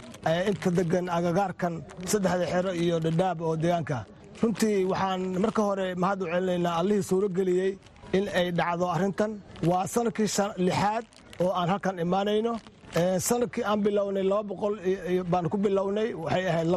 [0.50, 1.74] inta degan agagaarkan
[2.10, 3.98] saddexda xero iyo dhadhaab oo deegaanka.
[4.42, 7.78] Runtii waxaan marka hore mahad u celinaynaa allihii suuro geliyey
[8.16, 9.32] in ay dhacdo arrintan.
[9.70, 10.28] Waa sannadkii
[10.66, 11.04] lixaad
[11.42, 12.52] oo aan halkan imaanayno
[12.96, 14.74] sannadkii aan bilownay laba boqol
[15.32, 16.68] baan ku bilownay waxay ahayd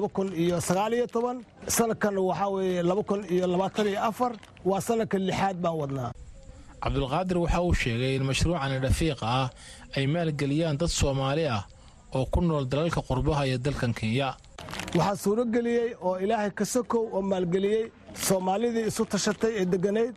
[1.68, 4.32] sanadkan waxaa weeye laba kun iyo labaatan iyo afar.
[4.66, 6.11] Waa sanadka lixaad baan wadnaa.
[6.84, 9.49] Cabdulqaadir waxa uu sheegay in mashruucan indhafiiqa ah
[9.97, 11.63] ay maalgeliyaan dad soomaali ah
[12.16, 14.30] oo ku nool dalalka qurbaha iyo dalkan kenya.
[14.95, 17.91] Waxaa suuro geliyey oo ilaahay ka sokow oo maalgeliyey
[18.28, 20.13] soomaalidii isu tashatay ee degganayd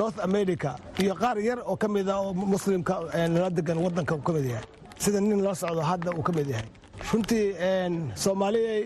[0.00, 0.70] north america
[1.02, 2.94] iyo qaar yar oo ka mid ah oo muslimka
[3.34, 4.66] nala degan waddanka uu ka mid yahay.
[5.02, 6.68] Sida nin la socdo hadda uu ka mid yahay.
[7.10, 7.46] Runtii
[8.24, 8.82] soomaaliyay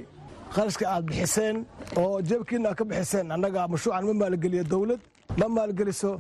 [0.55, 1.57] qarashka aad bixiseen
[2.01, 5.01] oo jeebkiina aad ka bixiseen annaga mashruucan ma maalgeliyo dowlad
[5.39, 6.11] ma maalgeliso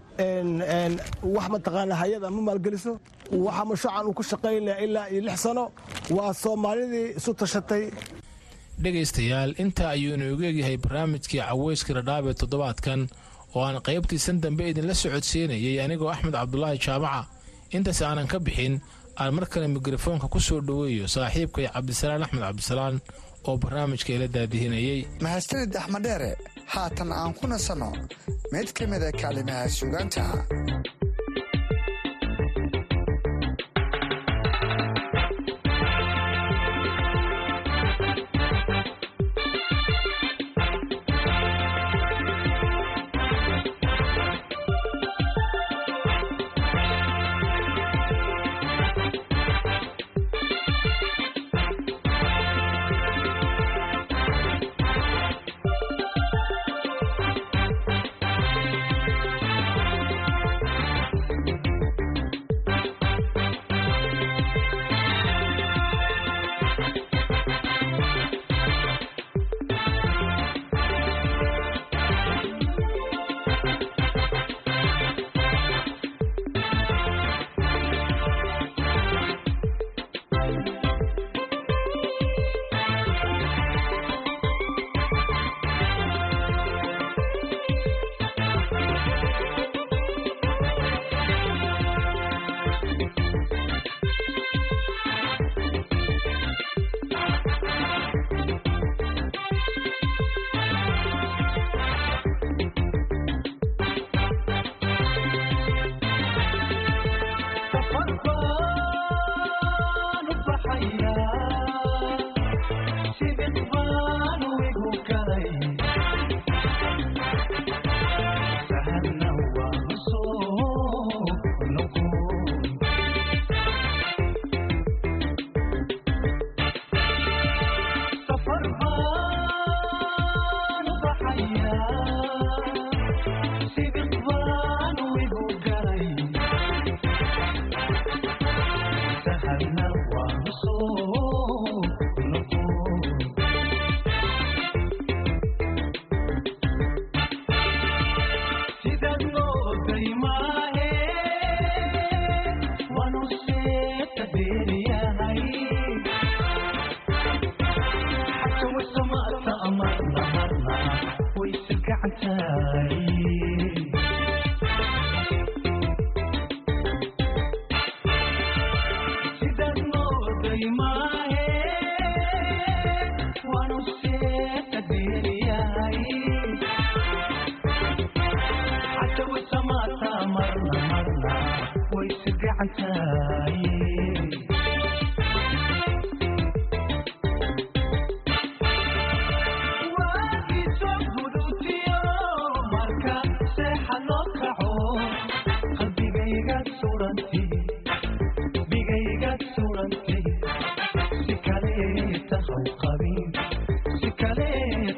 [1.34, 2.92] wax mataqaana hay'ada ma maalgeliso.
[3.46, 5.64] Waxa mashruucan uu ku shaqaynaya ilaa iyo lix sano
[6.16, 7.84] waa soomaalidii isu tashatay.
[8.82, 13.00] Dhegaystayaal intaa ayuu inoogu egyahay barnaamijkii caweyska dhadhaab ee toddobaadkan
[13.54, 17.22] oo aan qaybtiisan dambe idinla socodsiinayay anigoo axmed cabdulaahi jaamaca
[17.76, 18.74] intaas aanan ka bixin
[19.20, 22.96] aan mar kale mikrofoonka ku soo dhoweeyo saaxiibkay cabdisalaan axmed cabdisalaan
[23.48, 26.30] oo barnaamijka ila daadihinayey mahadsanid axmeddheere
[26.74, 27.90] haatan aan ku nasanno
[28.52, 30.22] mid ka mida kaalimaha suugaanta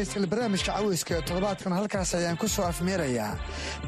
[0.00, 3.36] dhegaystayaal barnaamijka caweyska ee toddobaadkan halkaas ayaan ku soo afmeerayaa.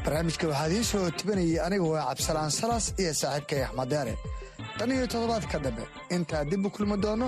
[0.05, 4.13] Barnaamijka waxaa idiin soo tibanayay aniga waa cabdisalaan salas iyo saaxiibkay axmed deere
[4.77, 5.83] tan iyo toddobaadka dambe
[6.15, 7.27] intaa dib u kulmi doono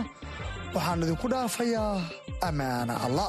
[0.76, 2.02] waxaan idinku dhaafayaa.
[2.48, 3.28] Ammaana allah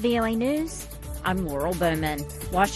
[0.00, 0.86] VOA News.
[1.26, 2.24] I'm Laurel Bowman.
[2.52, 2.70] Washington